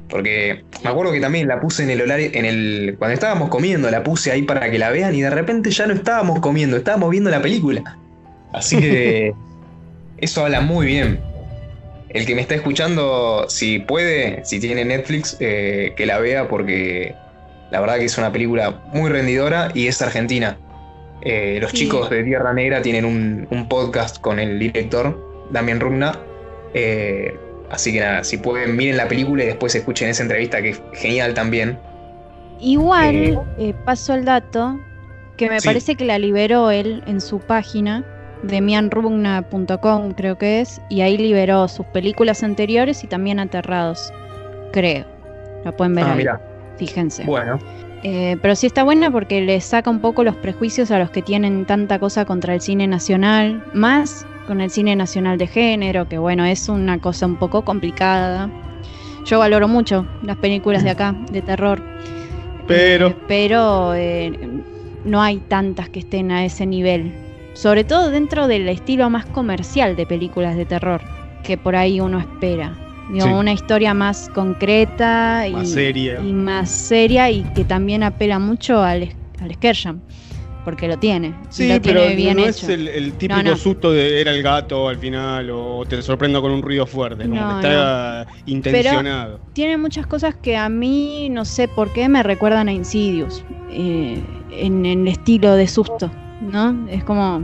Porque 0.08 0.64
me 0.82 0.90
acuerdo 0.90 1.12
que 1.12 1.20
también 1.20 1.46
la 1.46 1.60
puse 1.60 1.84
en 1.84 1.90
el 1.90 2.02
horario, 2.02 2.30
en 2.32 2.44
el. 2.44 2.96
Cuando 2.98 3.14
estábamos 3.14 3.48
comiendo, 3.48 3.88
la 3.92 4.02
puse 4.02 4.32
ahí 4.32 4.42
para 4.42 4.68
que 4.70 4.78
la 4.78 4.90
vean 4.90 5.14
y 5.14 5.22
de 5.22 5.30
repente 5.30 5.70
ya 5.70 5.86
no 5.86 5.94
estábamos 5.94 6.40
comiendo, 6.40 6.76
estábamos 6.76 7.10
viendo 7.10 7.30
la 7.30 7.40
película. 7.40 7.96
Así 8.52 8.78
que 8.78 9.32
eso 10.18 10.44
habla 10.44 10.60
muy 10.60 10.86
bien. 10.86 11.20
El 12.08 12.26
que 12.26 12.34
me 12.34 12.40
está 12.40 12.56
escuchando, 12.56 13.46
si 13.48 13.78
puede, 13.78 14.44
si 14.44 14.58
tiene 14.58 14.84
Netflix, 14.84 15.36
eh, 15.38 15.92
que 15.96 16.06
la 16.06 16.18
vea 16.18 16.48
porque 16.48 17.14
la 17.70 17.80
verdad 17.80 17.98
que 17.98 18.06
es 18.06 18.18
una 18.18 18.32
película 18.32 18.82
muy 18.92 19.10
rendidora 19.10 19.70
y 19.74 19.86
es 19.86 20.02
argentina. 20.02 20.56
Eh, 21.22 21.58
los 21.60 21.72
chicos 21.72 22.10
de 22.10 22.22
Tierra 22.22 22.52
Negra 22.52 22.82
tienen 22.82 23.04
un, 23.04 23.66
podcast 23.68 24.20
con 24.20 24.38
el 24.38 24.58
director, 24.58 25.48
Damián 25.50 25.80
Rugna. 25.80 26.18
Eh, 26.74 27.34
así 27.70 27.92
que 27.92 28.00
nada, 28.00 28.24
si 28.24 28.36
pueden, 28.36 28.76
miren 28.76 28.96
la 28.96 29.08
película 29.08 29.44
y 29.44 29.46
después 29.46 29.74
escuchen 29.74 30.08
esa 30.08 30.22
entrevista 30.22 30.62
que 30.62 30.70
es 30.70 30.82
genial 30.94 31.34
también. 31.34 31.78
Igual, 32.60 33.42
eh, 33.58 33.74
paso 33.84 34.14
el 34.14 34.24
dato, 34.24 34.78
que 35.36 35.50
me 35.50 35.60
parece 35.60 35.94
que 35.94 36.04
la 36.04 36.18
liberó 36.18 36.70
él 36.70 37.02
en 37.06 37.20
su 37.20 37.38
página, 37.38 38.04
demianrugna.com 38.42 40.12
creo 40.12 40.38
que 40.38 40.60
es, 40.60 40.80
y 40.88 41.02
ahí 41.02 41.18
liberó 41.18 41.68
sus 41.68 41.86
películas 41.86 42.42
anteriores 42.42 43.04
y 43.04 43.06
también 43.06 43.40
Aterrados, 43.40 44.12
creo. 44.72 45.04
La 45.64 45.72
pueden 45.72 45.94
ver 45.94 46.28
ah, 46.28 46.40
Fíjense. 46.78 47.24
Bueno. 47.24 47.58
Eh, 48.08 48.36
pero 48.40 48.54
sí 48.54 48.68
está 48.68 48.84
buena 48.84 49.10
porque 49.10 49.40
le 49.40 49.60
saca 49.60 49.90
un 49.90 49.98
poco 49.98 50.22
los 50.22 50.36
prejuicios 50.36 50.92
a 50.92 50.98
los 51.00 51.10
que 51.10 51.22
tienen 51.22 51.64
tanta 51.66 51.98
cosa 51.98 52.24
contra 52.24 52.54
el 52.54 52.60
cine 52.60 52.86
nacional, 52.86 53.64
más 53.74 54.24
con 54.46 54.60
el 54.60 54.70
cine 54.70 54.94
nacional 54.94 55.38
de 55.38 55.48
género, 55.48 56.08
que 56.08 56.16
bueno, 56.16 56.44
es 56.44 56.68
una 56.68 57.00
cosa 57.00 57.26
un 57.26 57.34
poco 57.34 57.64
complicada. 57.64 58.48
Yo 59.24 59.40
valoro 59.40 59.66
mucho 59.66 60.06
las 60.22 60.36
películas 60.36 60.84
de 60.84 60.90
acá, 60.90 61.16
de 61.32 61.42
terror. 61.42 61.82
Pero. 62.68 63.08
Eh, 63.08 63.16
pero 63.26 63.92
eh, 63.96 64.62
no 65.04 65.20
hay 65.20 65.38
tantas 65.38 65.88
que 65.88 65.98
estén 65.98 66.30
a 66.30 66.44
ese 66.44 66.64
nivel. 66.64 67.12
Sobre 67.54 67.82
todo 67.82 68.12
dentro 68.12 68.46
del 68.46 68.68
estilo 68.68 69.10
más 69.10 69.26
comercial 69.26 69.96
de 69.96 70.06
películas 70.06 70.56
de 70.56 70.64
terror, 70.64 71.00
que 71.42 71.58
por 71.58 71.74
ahí 71.74 71.98
uno 71.98 72.20
espera 72.20 72.85
una 73.08 73.52
historia 73.52 73.94
más 73.94 74.28
concreta 74.34 75.46
y 75.46 75.52
más 75.52 75.70
seria. 75.70 76.20
y 76.20 76.32
más 76.32 76.70
seria 76.70 77.30
y 77.30 77.42
que 77.54 77.64
también 77.64 78.02
apela 78.02 78.38
mucho 78.38 78.82
al, 78.82 79.14
al 79.40 79.56
porque 80.66 80.88
lo 80.88 80.98
tiene. 80.98 81.32
Sí, 81.48 81.78
pero 81.80 82.00
no 82.00 82.44
es 82.44 82.68
el, 82.68 83.12
típico 83.12 83.54
susto 83.54 83.92
de 83.92 84.20
era 84.20 84.32
el 84.32 84.42
gato 84.42 84.88
al 84.88 84.98
final 84.98 85.48
o 85.50 85.84
te 85.88 86.02
sorprendo 86.02 86.42
con 86.42 86.50
un 86.50 86.60
ruido 86.60 86.86
fuerte, 86.88 87.28
como 87.28 87.60
que 87.60 87.66
está 87.68 88.26
intencionado. 88.46 89.38
tiene 89.52 89.76
muchas 89.76 90.08
cosas 90.08 90.34
que 90.34 90.56
a 90.56 90.68
mí 90.68 91.28
no 91.30 91.44
sé 91.44 91.68
por 91.68 91.92
qué 91.92 92.08
me 92.08 92.24
recuerdan 92.24 92.68
a 92.68 92.72
Insidious 92.72 93.44
eh, 93.70 94.20
en, 94.50 94.84
en 94.84 95.02
el 95.02 95.08
estilo 95.08 95.54
de 95.54 95.68
susto, 95.68 96.10
¿no? 96.40 96.88
Es 96.88 97.04
como 97.04 97.40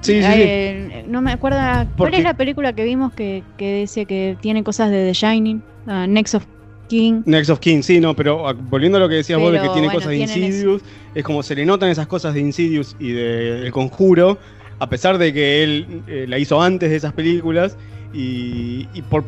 Sí, 0.00 0.22
sí, 0.22 1.04
no 1.06 1.20
me 1.22 1.32
acuerdo. 1.32 1.58
¿Cuál 1.96 2.14
es 2.14 2.22
la 2.22 2.34
película 2.34 2.72
que 2.72 2.84
vimos 2.84 3.12
que, 3.12 3.42
dice 3.58 4.06
que 4.06 4.36
tiene 4.40 4.62
cosas 4.62 4.90
de 4.90 5.06
The 5.06 5.12
Shining? 5.12 5.62
Uh, 5.86 6.06
Next 6.06 6.34
of 6.34 6.44
King. 6.88 7.22
Next 7.26 7.50
of 7.50 7.58
King, 7.60 7.82
sí, 7.82 8.00
no, 8.00 8.14
pero 8.14 8.48
ah, 8.48 8.52
volviendo 8.52 8.98
a 8.98 9.00
lo 9.00 9.08
que 9.08 9.16
decías 9.16 9.38
vos 9.38 9.52
de 9.52 9.60
que 9.60 9.68
tiene 9.70 9.90
cosas 9.90 10.10
de 10.10 10.18
Insidious, 10.18 10.82
es 11.14 11.24
como 11.24 11.42
se 11.42 11.54
le 11.54 11.66
notan 11.66 11.90
esas 11.90 12.06
cosas 12.06 12.34
de 12.34 12.40
Insidious 12.40 12.96
y 12.98 13.12
de 13.12 13.66
El 13.66 13.72
Conjuro, 13.72 14.38
a 14.78 14.88
pesar 14.88 15.18
de 15.18 15.32
que 15.32 15.62
él 15.62 16.02
eh, 16.06 16.26
la 16.28 16.38
hizo 16.38 16.60
antes 16.62 16.90
de 16.90 16.96
esas 16.96 17.12
películas 17.12 17.76
y, 18.12 18.86
por 19.10 19.24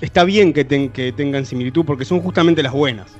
está 0.00 0.24
bien 0.24 0.52
que, 0.52 0.66
que 0.66 1.12
tengan 1.12 1.46
similitud 1.46 1.84
porque 1.84 2.04
son 2.04 2.20
justamente 2.20 2.62
las 2.62 2.72
buenas. 2.72 3.16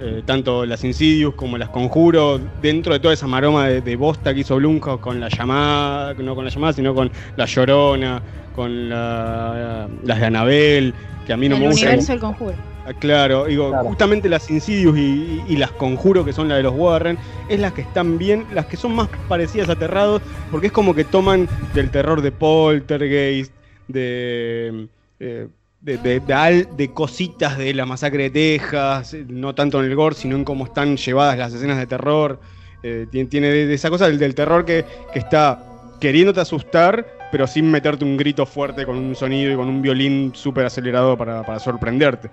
Eh, 0.00 0.22
tanto 0.24 0.64
las 0.64 0.84
Insidious 0.84 1.34
como 1.34 1.58
las 1.58 1.70
Conjuro, 1.70 2.40
dentro 2.62 2.92
de 2.92 3.00
toda 3.00 3.14
esa 3.14 3.26
maroma 3.26 3.66
de, 3.66 3.96
bosta 3.96 4.32
que 4.32 4.40
hizo 4.40 4.54
Blumhouse 4.54 5.00
con 5.00 5.18
la 5.18 5.28
llamada, 5.28 6.14
no 6.14 6.36
con 6.36 6.44
la 6.44 6.50
llamada, 6.52 6.72
sino 6.72 6.94
con 6.94 7.10
la 7.36 7.46
Llorona, 7.46 8.22
con 8.54 8.88
las 8.88 9.88
de 10.20 10.24
Anabel, 10.24 10.94
que 11.26 11.32
a 11.32 11.36
mí 11.36 11.48
no 11.48 11.58
me 11.58 11.66
gusta. 11.66 11.86
El 11.86 11.88
universo 11.88 12.12
del 12.12 12.20
Conjuro. 12.20 12.54
Ah, 12.86 12.92
claro, 12.92 13.46
digo, 13.46 13.72
justamente 13.82 14.28
las 14.28 14.48
Insidious 14.48 14.96
y, 14.96 15.56
las 15.56 15.72
Conjuro, 15.72 16.24
que 16.24 16.32
son 16.32 16.48
las 16.48 16.58
de 16.58 16.62
los 16.62 16.74
Warren, 16.76 17.18
es 17.48 17.58
las 17.58 17.72
que 17.72 17.80
están 17.80 18.18
bien, 18.18 18.46
las 18.54 18.66
que 18.66 18.76
son 18.76 18.94
más 18.94 19.08
parecidas 19.26 19.68
a 19.68 19.72
Aterrados, 19.72 20.22
porque 20.52 20.68
es 20.68 20.72
como 20.72 20.94
que 20.94 21.04
toman 21.04 21.48
del 21.74 21.90
terror 21.90 22.22
de 22.22 22.30
Poltergeist, 22.30 23.52
de... 23.88 24.86
Eh, 25.18 25.48
de, 25.80 25.96
de, 25.98 26.66
de, 26.76 26.92
cositas 26.92 27.56
de 27.56 27.72
la 27.72 27.86
masacre 27.86 28.30
de 28.30 28.58
Texas, 28.58 29.14
no 29.28 29.54
tanto 29.54 29.78
en 29.80 29.86
el 29.86 29.94
gore, 29.94 30.14
sino 30.14 30.36
en 30.36 30.44
cómo 30.44 30.64
están 30.64 30.96
llevadas 30.96 31.38
las 31.38 31.54
escenas 31.54 31.78
de 31.78 31.86
terror. 31.86 32.40
Eh, 32.82 33.06
tiene, 33.10 33.48
de, 33.48 33.74
esa 33.74 33.90
cosa 33.90 34.08
del, 34.08 34.34
terror 34.34 34.64
que, 34.64 34.84
está 35.14 35.62
queriéndote 36.00 36.40
asustar, 36.40 37.06
pero 37.30 37.46
sin 37.46 37.70
meterte 37.70 38.04
un 38.04 38.16
grito 38.16 38.46
fuerte 38.46 38.86
con 38.86 38.96
un 38.96 39.14
sonido 39.14 39.52
y 39.52 39.56
con 39.56 39.68
un 39.68 39.82
violín 39.82 40.32
súper 40.34 40.66
acelerado 40.66 41.16
para, 41.16 41.58
sorprenderte. 41.58 42.30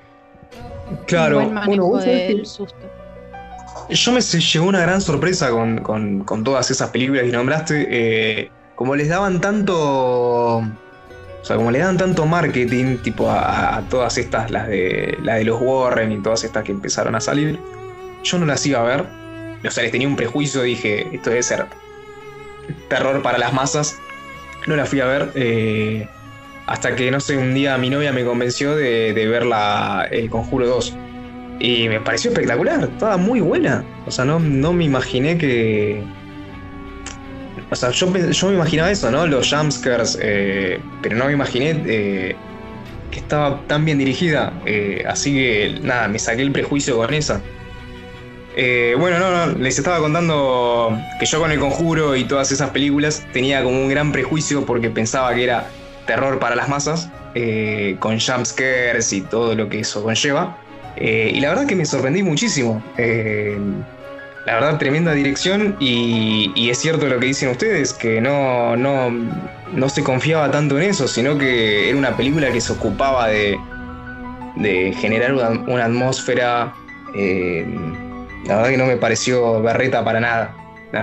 Claro, 1.08 1.42
bueno, 1.42 2.00
Yo 3.90 4.12
me 4.12 4.22
llegó 4.22 4.68
una 4.68 4.82
gran 4.82 5.02
sorpresa 5.02 5.50
con, 5.50 6.44
todas 6.44 6.72
esas 6.72 6.90
películas 6.90 7.24
que 7.24 7.32
nombraste. 7.32 7.88
Eh, 7.90 8.52
como 8.76 8.96
les 8.96 9.08
daban 9.08 9.40
tanto 9.40 10.62
o 11.46 11.48
sea, 11.48 11.58
como 11.58 11.70
le 11.70 11.78
dan 11.78 11.96
tanto 11.96 12.26
marketing, 12.26 12.98
tipo 13.04 13.30
a, 13.30 13.84
todas 13.88 14.18
estas, 14.18 14.50
las 14.50 14.68
de, 14.68 15.16
la 15.22 15.36
de 15.36 15.44
los 15.44 15.62
Warren 15.62 16.12
y 16.12 16.18
todas 16.18 16.44
estas 16.44 16.64
que 16.64 16.72
empezaron 16.72 17.14
a 17.14 17.22
salir, 17.22 17.60
yo 18.24 18.40
no 18.40 18.48
las 18.48 18.66
iba 18.66 18.80
a 18.80 18.84
ver. 18.84 19.06
O 19.64 19.70
sea, 19.70 19.84
les 19.84 19.92
tenía 19.92 20.08
un 20.08 20.16
prejuicio, 20.16 20.64
dije, 20.64 21.08
esto 21.14 21.30
debe 21.30 21.44
ser 21.44 21.68
terror 22.90 23.22
para 23.22 23.38
las 23.38 23.54
masas. 23.54 24.00
No 24.66 24.76
la 24.76 24.88
fui 24.88 25.02
a 25.02 25.06
ver. 25.06 25.32
Eh, 25.36 26.08
hasta 26.66 26.96
que, 26.96 27.12
no 27.12 27.20
sé, 27.20 27.38
un 27.38 27.54
día 27.54 27.78
mi 27.78 27.92
novia 27.92 28.12
me 28.12 28.26
convenció 28.26 28.76
de, 28.76 29.14
ver 29.14 29.46
la, 29.46 30.08
El 30.10 30.32
Conjuro 30.32 30.66
2. 30.66 30.96
Y 31.60 31.88
me 31.90 32.00
pareció 32.02 32.32
espectacular, 32.32 32.86
estaba 32.86 33.18
muy 33.18 33.40
buena. 33.40 33.86
O 34.08 34.10
sea, 34.10 34.26
no, 34.26 34.40
no 34.40 34.74
me 34.74 34.84
imaginé 34.84 35.38
que, 35.38 36.02
o 37.76 37.78
sea, 37.78 37.92
yo, 37.92 38.08
me 38.08 38.54
imaginaba 38.54 38.90
eso, 38.90 39.12
¿no? 39.12 39.28
Los 39.28 39.54
jumpscares, 39.54 40.18
eh, 40.22 40.80
pero 41.02 41.18
no 41.18 41.26
me 41.26 41.34
imaginé 41.34 41.84
eh, 41.86 42.36
que 43.12 43.20
estaba 43.20 43.60
tan 43.68 43.84
bien 43.84 43.98
dirigida. 43.98 44.54
Eh, 44.66 45.04
así 45.06 45.34
que, 45.34 45.80
nada, 45.84 46.08
me 46.08 46.18
saqué 46.18 46.42
el 46.42 46.54
prejuicio 46.54 46.96
con 46.96 47.14
esa. 47.14 47.42
Bueno, 48.98 49.20
no, 49.20 49.48
no, 49.48 49.60
les 49.60 49.78
estaba 49.78 50.00
contando 50.00 50.98
que 51.20 51.26
yo 51.26 51.42
con 51.42 51.52
el 51.52 51.60
conjuro 51.60 52.16
y 52.16 52.24
todas 52.24 52.50
esas 52.54 52.70
películas 52.70 53.28
tenía 53.34 53.62
como 53.62 53.82
un 53.82 53.90
gran 53.90 54.14
prejuicio 54.14 54.66
porque 54.66 54.90
pensaba 54.90 55.36
que 55.36 55.44
era 55.44 55.68
terror 56.08 56.40
para 56.40 56.56
las 56.56 56.70
masas, 56.70 57.10
con 58.00 58.18
jumpscares 58.18 59.12
y 59.12 59.20
todo 59.20 59.54
lo 59.54 59.68
que 59.68 59.82
eso 59.82 60.02
conlleva. 60.02 60.58
Y 60.96 61.42
la 61.42 61.50
verdad 61.50 61.68
que 61.68 61.76
me 61.76 61.86
sorprendí 61.86 62.24
muchísimo. 62.24 62.82
La 64.46 64.54
verdad, 64.56 64.78
tremenda 64.78 65.14
dirección 65.14 65.76
y, 65.80 66.70
es 66.70 66.78
cierto 66.78 67.08
lo 67.08 67.20
que 67.20 67.28
dicen 67.28 67.50
ustedes, 67.50 67.94
que 67.94 68.22
no, 68.22 68.76
no, 68.76 69.10
no 69.74 69.90
se 69.90 70.04
confiaba 70.04 70.52
tanto 70.52 70.78
en 70.78 70.90
eso, 70.90 71.08
sino 71.08 71.38
que 71.38 71.90
era 71.90 71.98
una 71.98 72.16
película 72.16 72.52
que 72.52 72.62
se 72.62 72.74
ocupaba 72.74 73.28
de, 73.28 73.58
de 74.58 74.94
generar 75.00 75.34
una, 75.34 75.86
atmósfera 75.86 76.74
la 78.48 78.58
verdad 78.58 78.70
que 78.70 78.78
no 78.78 78.86
me 78.86 78.98
pareció 78.98 79.62
berreta 79.62 80.04
para 80.04 80.20
nada. 80.20 80.56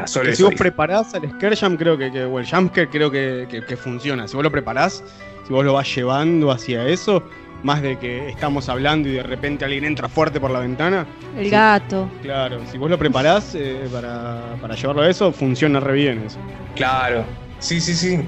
si 0.06 0.42
vos 0.42 0.54
preparás 0.54 1.14
al 1.14 1.28
Scare 1.30 1.56
creo 1.76 1.98
que, 1.98 2.24
o 2.24 2.38
el 2.38 2.46
creo 2.90 3.10
que, 3.10 3.76
funciona. 3.76 4.28
Si 4.28 4.36
vos 4.36 4.44
lo 4.44 4.50
preparás, 4.50 5.02
si 5.46 5.52
vos 5.52 5.64
lo 5.64 5.72
vas 5.72 5.92
llevando 5.94 6.50
hacia 6.50 6.86
eso, 6.86 7.22
más 7.62 7.82
de 7.82 7.98
que 7.98 8.28
estamos 8.28 8.68
hablando 8.68 9.08
y 9.08 9.12
de 9.12 9.22
repente 9.22 9.64
alguien 9.64 9.84
entra 9.84 10.08
fuerte 10.08 10.40
por 10.40 10.50
la 10.50 10.60
ventana. 10.60 11.06
El 11.36 11.50
gato. 11.50 12.08
Claro, 12.22 12.60
si 12.70 12.78
vos 12.78 12.90
lo 12.90 12.98
preparás 12.98 13.54
eh, 13.54 13.88
para, 13.92 14.74
llevarlo 14.74 15.02
a 15.02 15.08
eso, 15.08 15.32
funciona 15.32 15.80
re 15.80 15.94
bien 15.94 16.22
eso. 16.26 16.38
Claro, 16.74 17.24
sí, 17.58 17.80
sí, 17.80 17.94
sí. 17.94 18.20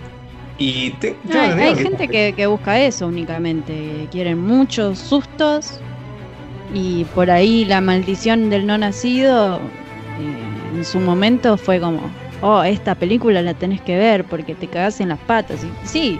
Y 0.56 0.94
hay, 1.32 1.74
gente 1.74 2.06
que, 2.06 2.32
que, 2.36 2.46
busca 2.46 2.80
eso 2.80 3.08
únicamente. 3.08 4.06
Quieren 4.12 4.38
muchos 4.38 5.00
sustos 5.00 5.80
y 6.72 7.04
por 7.06 7.30
ahí 7.30 7.64
la 7.64 7.80
maldición 7.80 8.50
del 8.50 8.66
no 8.66 8.78
nacido 8.78 9.56
eh, 9.56 10.76
en 10.76 10.84
su 10.84 11.00
momento 11.00 11.56
fue 11.56 11.80
como, 11.80 12.02
oh, 12.40 12.62
esta 12.62 12.94
película 12.94 13.42
la 13.42 13.54
tenés 13.54 13.80
que 13.80 13.96
ver 13.96 14.24
porque 14.24 14.54
te 14.54 14.68
cagas 14.68 15.00
en 15.00 15.08
las 15.08 15.18
patas. 15.20 15.64
Y 15.64 15.86
sí, 15.86 16.18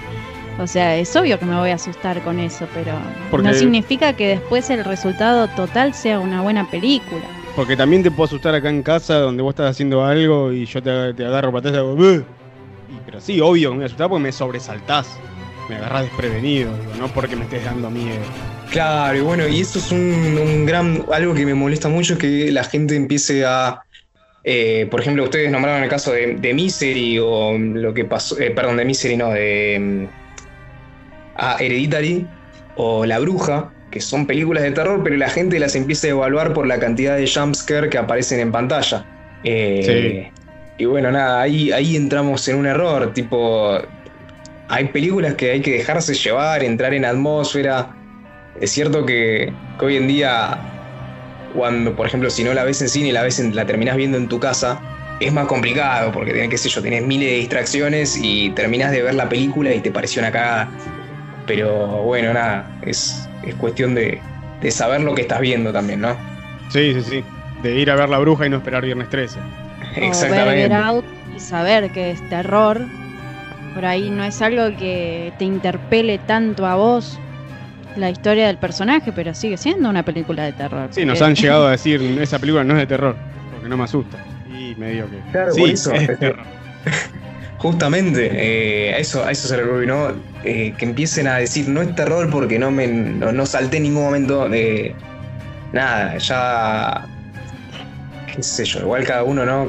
o 0.58 0.66
sea, 0.66 0.96
es 0.96 1.14
obvio 1.16 1.38
que 1.38 1.44
me 1.44 1.56
voy 1.56 1.70
a 1.70 1.74
asustar 1.74 2.22
con 2.22 2.38
eso, 2.38 2.66
pero 2.74 2.92
no 3.42 3.54
significa 3.54 4.12
que 4.14 4.28
después 4.28 4.70
el 4.70 4.84
resultado 4.84 5.48
total 5.48 5.94
sea 5.94 6.20
una 6.20 6.42
buena 6.42 6.70
película. 6.70 7.24
Porque 7.56 7.76
también 7.76 8.02
te 8.02 8.10
puedo 8.10 8.24
asustar 8.24 8.54
acá 8.54 8.68
en 8.68 8.82
casa 8.82 9.18
donde 9.18 9.42
vos 9.42 9.52
estás 9.52 9.70
haciendo 9.70 10.04
algo 10.04 10.52
y 10.52 10.66
yo 10.66 10.82
te, 10.82 11.14
te 11.14 11.24
agarro 11.24 11.52
patas 11.52 11.72
y 11.72 11.76
hago... 11.76 11.96
pero 13.06 13.20
sí, 13.20 13.40
obvio 13.40 13.70
me 13.70 13.76
voy 13.76 13.82
a 13.84 13.86
asustar 13.86 14.08
porque 14.08 14.22
me 14.22 14.32
sobresaltás. 14.32 15.18
Me 15.68 15.76
agarrás 15.76 16.02
desprevenido, 16.02 16.70
no 16.98 17.08
porque 17.08 17.36
me 17.36 17.44
estés 17.44 17.64
dando 17.64 17.90
miedo. 17.90 18.20
Claro, 18.70 19.16
y 19.16 19.20
bueno, 19.20 19.48
y 19.48 19.60
esto 19.60 19.78
es 19.78 19.92
un, 19.92 20.66
gran. 20.66 21.04
algo 21.12 21.32
que 21.32 21.46
me 21.46 21.54
molesta 21.54 21.88
mucho, 21.88 22.18
que 22.18 22.50
la 22.50 22.64
gente 22.64 22.96
empiece 22.96 23.44
a. 23.46 23.82
Eh, 24.42 24.86
por 24.90 25.00
ejemplo, 25.00 25.24
ustedes 25.24 25.50
nombraron 25.50 25.82
el 25.82 25.88
caso 25.88 26.12
de, 26.12 26.52
Misery 26.52 27.18
o 27.18 27.56
lo 27.56 27.94
que 27.94 28.04
pasó. 28.04 28.38
Eh, 28.38 28.50
perdón, 28.50 28.76
de 28.76 28.84
Misery, 28.84 29.16
no, 29.16 29.30
de. 29.30 30.08
A 31.36 31.56
Hereditary 31.58 32.26
o 32.76 33.06
La 33.06 33.18
Bruja, 33.18 33.72
que 33.90 34.00
son 34.00 34.26
películas 34.26 34.62
de 34.62 34.72
terror, 34.72 35.02
pero 35.02 35.16
la 35.16 35.28
gente 35.28 35.58
las 35.58 35.74
empieza 35.76 36.08
a 36.08 36.10
evaluar 36.10 36.52
por 36.52 36.66
la 36.66 36.78
cantidad 36.78 37.16
de 37.16 37.28
jumpscare 37.28 37.88
que 37.88 37.98
aparecen 37.98 38.40
en 38.40 38.52
pantalla. 38.52 39.04
Eh, 39.44 40.30
y 40.78 40.84
bueno, 40.86 41.10
nada, 41.12 41.40
ahí, 41.40 41.70
ahí 41.72 41.96
entramos 41.96 42.46
en 42.48 42.56
un 42.56 42.66
error. 42.66 43.12
Tipo, 43.12 43.78
hay 44.68 44.86
películas 44.86 45.34
que 45.34 45.52
hay 45.52 45.60
que 45.60 45.72
dejarse 45.72 46.14
llevar, 46.14 46.64
entrar 46.64 46.94
en 46.94 47.04
atmósfera 47.04 47.94
es 48.60 48.70
cierto 48.70 49.04
que, 49.04 49.52
hoy 49.80 49.96
en 49.96 50.06
día, 50.06 50.58
cuando, 51.54 51.94
por 51.96 52.06
ejemplo, 52.06 52.30
si 52.30 52.44
no 52.44 52.54
la 52.54 52.64
ves 52.64 52.80
en 52.82 52.88
cine 52.88 53.08
y 53.08 53.12
la, 53.12 53.22
ves 53.22 53.38
la 53.40 53.66
terminás 53.66 53.96
viendo 53.96 54.16
en 54.16 54.28
tu 54.28 54.38
casa, 54.38 54.80
es 55.20 55.32
más 55.32 55.46
complicado 55.46 56.12
porque 56.12 56.32
tenés, 56.32 56.50
qué 56.50 56.58
sé 56.58 56.68
yo, 56.68 56.82
tenés 56.82 57.02
miles 57.02 57.28
de 57.30 57.36
distracciones 57.36 58.18
y 58.20 58.50
terminás 58.50 58.92
de 58.92 59.02
ver 59.02 59.14
la 59.14 59.28
película 59.28 59.74
y 59.74 59.80
te 59.80 59.90
pareció 59.90 60.22
una 60.22 60.30
cagada. 60.30 60.70
Pero 61.46 62.02
bueno, 62.02 62.32
nada, 62.32 62.66
es, 62.82 63.28
es 63.42 63.54
cuestión 63.56 63.94
de, 63.94 64.20
de 64.60 64.70
saber 64.70 65.02
lo 65.02 65.14
que 65.14 65.22
estás 65.22 65.40
viendo 65.40 65.72
también, 65.72 66.00
¿no? 66.00 66.16
Sí, 66.70 66.94
sí, 66.94 67.02
sí. 67.02 67.24
De 67.62 67.76
ir 67.76 67.90
a 67.90 67.96
ver 67.96 68.08
la 68.08 68.18
bruja 68.18 68.46
y 68.46 68.50
no 68.50 68.56
esperar 68.56 68.84
viernes 68.84 69.08
13. 69.10 69.38
Exactamente. 69.96 70.68
ver 70.68 70.72
Out 70.72 71.04
y 71.34 71.40
saber 71.40 71.90
que 71.90 72.10
es 72.12 72.28
terror. 72.28 72.80
Por 73.74 73.84
ahí 73.84 74.08
no 74.08 74.24
es 74.24 74.40
algo 74.40 74.76
que 74.76 75.32
te 75.38 75.44
interpele 75.44 76.18
tanto 76.18 76.66
a 76.66 76.76
vos 76.76 77.18
la 77.96 78.10
historia 78.10 78.46
del 78.46 78.58
personaje, 78.58 79.12
pero 79.12 79.34
sigue 79.34 79.56
siendo 79.56 79.88
una 79.88 80.04
película 80.04 80.44
de 80.44 80.52
terror. 80.52 80.88
Sí, 80.90 81.04
nos 81.04 81.20
han 81.22 81.34
llegado 81.34 81.66
a 81.66 81.70
decir, 81.72 82.00
esa 82.20 82.38
película 82.38 82.64
no 82.64 82.74
es 82.74 82.80
de 82.80 82.86
terror, 82.86 83.16
porque 83.52 83.68
no 83.68 83.76
me 83.76 83.84
asusta. 83.84 84.18
Y 84.48 84.74
me 84.76 84.90
digo 84.90 85.06
que... 85.10 85.30
Claro, 85.32 85.52
sí, 85.52 85.64
eso. 85.64 85.92
Es 85.92 86.08
de 86.08 86.16
terror. 86.16 86.44
Justamente, 87.58 88.30
eh, 88.32 88.94
a, 88.94 88.98
eso, 88.98 89.24
a 89.24 89.30
eso 89.30 89.48
se 89.48 89.56
le 89.56 89.86
¿no? 89.86 90.12
Eh, 90.44 90.74
que 90.76 90.84
empiecen 90.84 91.26
a 91.26 91.36
decir, 91.36 91.68
no 91.68 91.80
es 91.80 91.94
terror 91.94 92.28
porque 92.30 92.58
no 92.58 92.70
me 92.70 92.86
no, 92.86 93.46
salté 93.46 93.78
en 93.78 93.84
ningún 93.84 94.04
momento 94.04 94.48
de... 94.48 94.94
Nada, 95.72 96.18
ya... 96.18 97.06
qué 98.34 98.42
sé 98.42 98.64
yo, 98.66 98.80
igual 98.80 99.04
cada 99.04 99.24
uno, 99.24 99.46
¿no? 99.46 99.68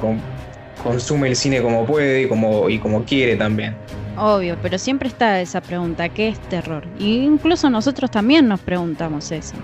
consume 0.84 1.30
el 1.30 1.36
cine 1.36 1.62
como 1.62 1.86
puede 1.86 2.24
y 2.24 2.28
como, 2.28 2.70
y 2.70 2.78
como 2.78 3.04
quiere 3.06 3.36
también. 3.38 3.76
Obvio, 4.18 4.58
pero 4.62 4.78
siempre 4.78 5.08
está 5.08 5.42
esa 5.42 5.62
pregunta, 5.62 6.10
¿qué 6.10 6.28
es 6.28 6.40
terror? 6.50 6.86
Y 7.00 7.20
incluso 7.20 7.70
nosotros 7.70 8.12
también 8.12 8.48
nos 8.48 8.60
preguntamos 8.60 9.32
eso. 9.32 9.56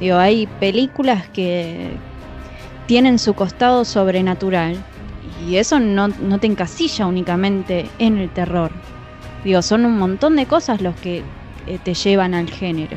Digo, 0.00 0.16
hay 0.18 0.46
películas 0.58 1.28
que 1.28 1.90
tienen 2.86 3.18
su 3.18 3.34
costado 3.34 3.84
sobrenatural 3.84 4.76
y 5.48 5.56
eso 5.56 5.78
no, 5.78 6.08
no 6.08 6.38
te 6.38 6.46
encasilla 6.46 7.06
únicamente 7.06 7.88
en 7.98 8.18
el 8.18 8.30
terror. 8.30 8.70
Digo, 9.44 9.62
son 9.62 9.86
un 9.86 9.96
montón 9.98 10.36
de 10.36 10.46
cosas 10.46 10.80
los 10.80 10.94
que 10.96 11.22
eh, 11.66 11.78
te 11.82 11.94
llevan 11.94 12.34
al 12.34 12.48
género. 12.48 12.96